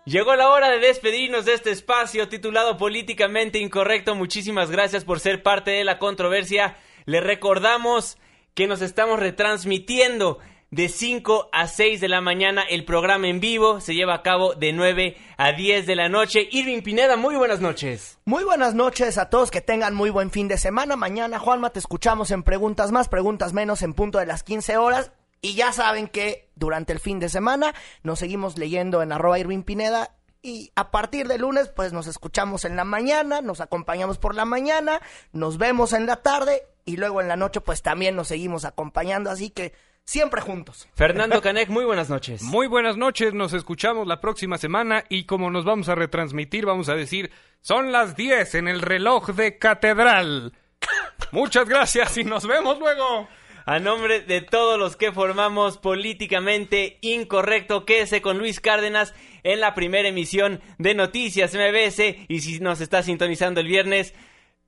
[0.06, 4.16] Llegó la hora de despedirnos de este espacio titulado Políticamente Incorrecto.
[4.16, 6.78] Muchísimas gracias por ser parte de la controversia.
[7.06, 8.18] Le recordamos
[8.56, 10.40] que nos estamos retransmitiendo
[10.72, 12.64] de 5 a 6 de la mañana.
[12.64, 16.48] El programa en vivo se lleva a cabo de 9 a 10 de la noche.
[16.52, 18.20] Irving Pineda, muy buenas noches.
[18.26, 20.96] Muy buenas noches a todos, que tengan muy buen fin de semana.
[20.96, 25.12] Mañana, Juanma, te escuchamos en Preguntas Más, Preguntas Menos en punto de las 15 horas.
[25.42, 29.64] Y ya saben que durante el fin de semana nos seguimos leyendo en arroba Irving
[29.64, 30.12] Pineda
[30.42, 34.46] y a partir de lunes, pues nos escuchamos en la mañana, nos acompañamos por la
[34.46, 35.02] mañana,
[35.34, 39.30] nos vemos en la tarde y luego en la noche, pues también nos seguimos acompañando.
[39.30, 39.74] Así que
[40.10, 40.88] siempre juntos.
[40.96, 42.42] Fernando Canek, muy buenas noches.
[42.42, 46.90] Muy buenas noches, nos escuchamos la próxima semana y como nos vamos a retransmitir, vamos
[46.90, 47.30] a decir,
[47.62, 50.54] son las 10 en el reloj de catedral.
[51.32, 53.28] Muchas gracias y nos vemos luego.
[53.66, 59.76] A nombre de todos los que formamos Políticamente Incorrecto, quédese con Luis Cárdenas en la
[59.76, 64.16] primera emisión de Noticias MBS y si nos está sintonizando el viernes,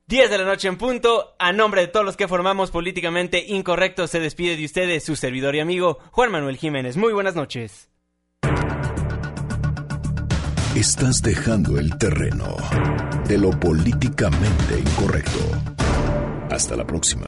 [0.08, 4.08] 10 de la noche en punto, a nombre de todos los que formamos Políticamente Incorrecto,
[4.08, 6.98] se despide de ustedes su servidor y amigo Juan Manuel Jiménez.
[6.98, 7.90] Muy buenas noches.
[10.76, 12.56] Estás dejando el terreno
[13.28, 15.40] de lo políticamente incorrecto.
[16.50, 17.20] Hasta la próxima.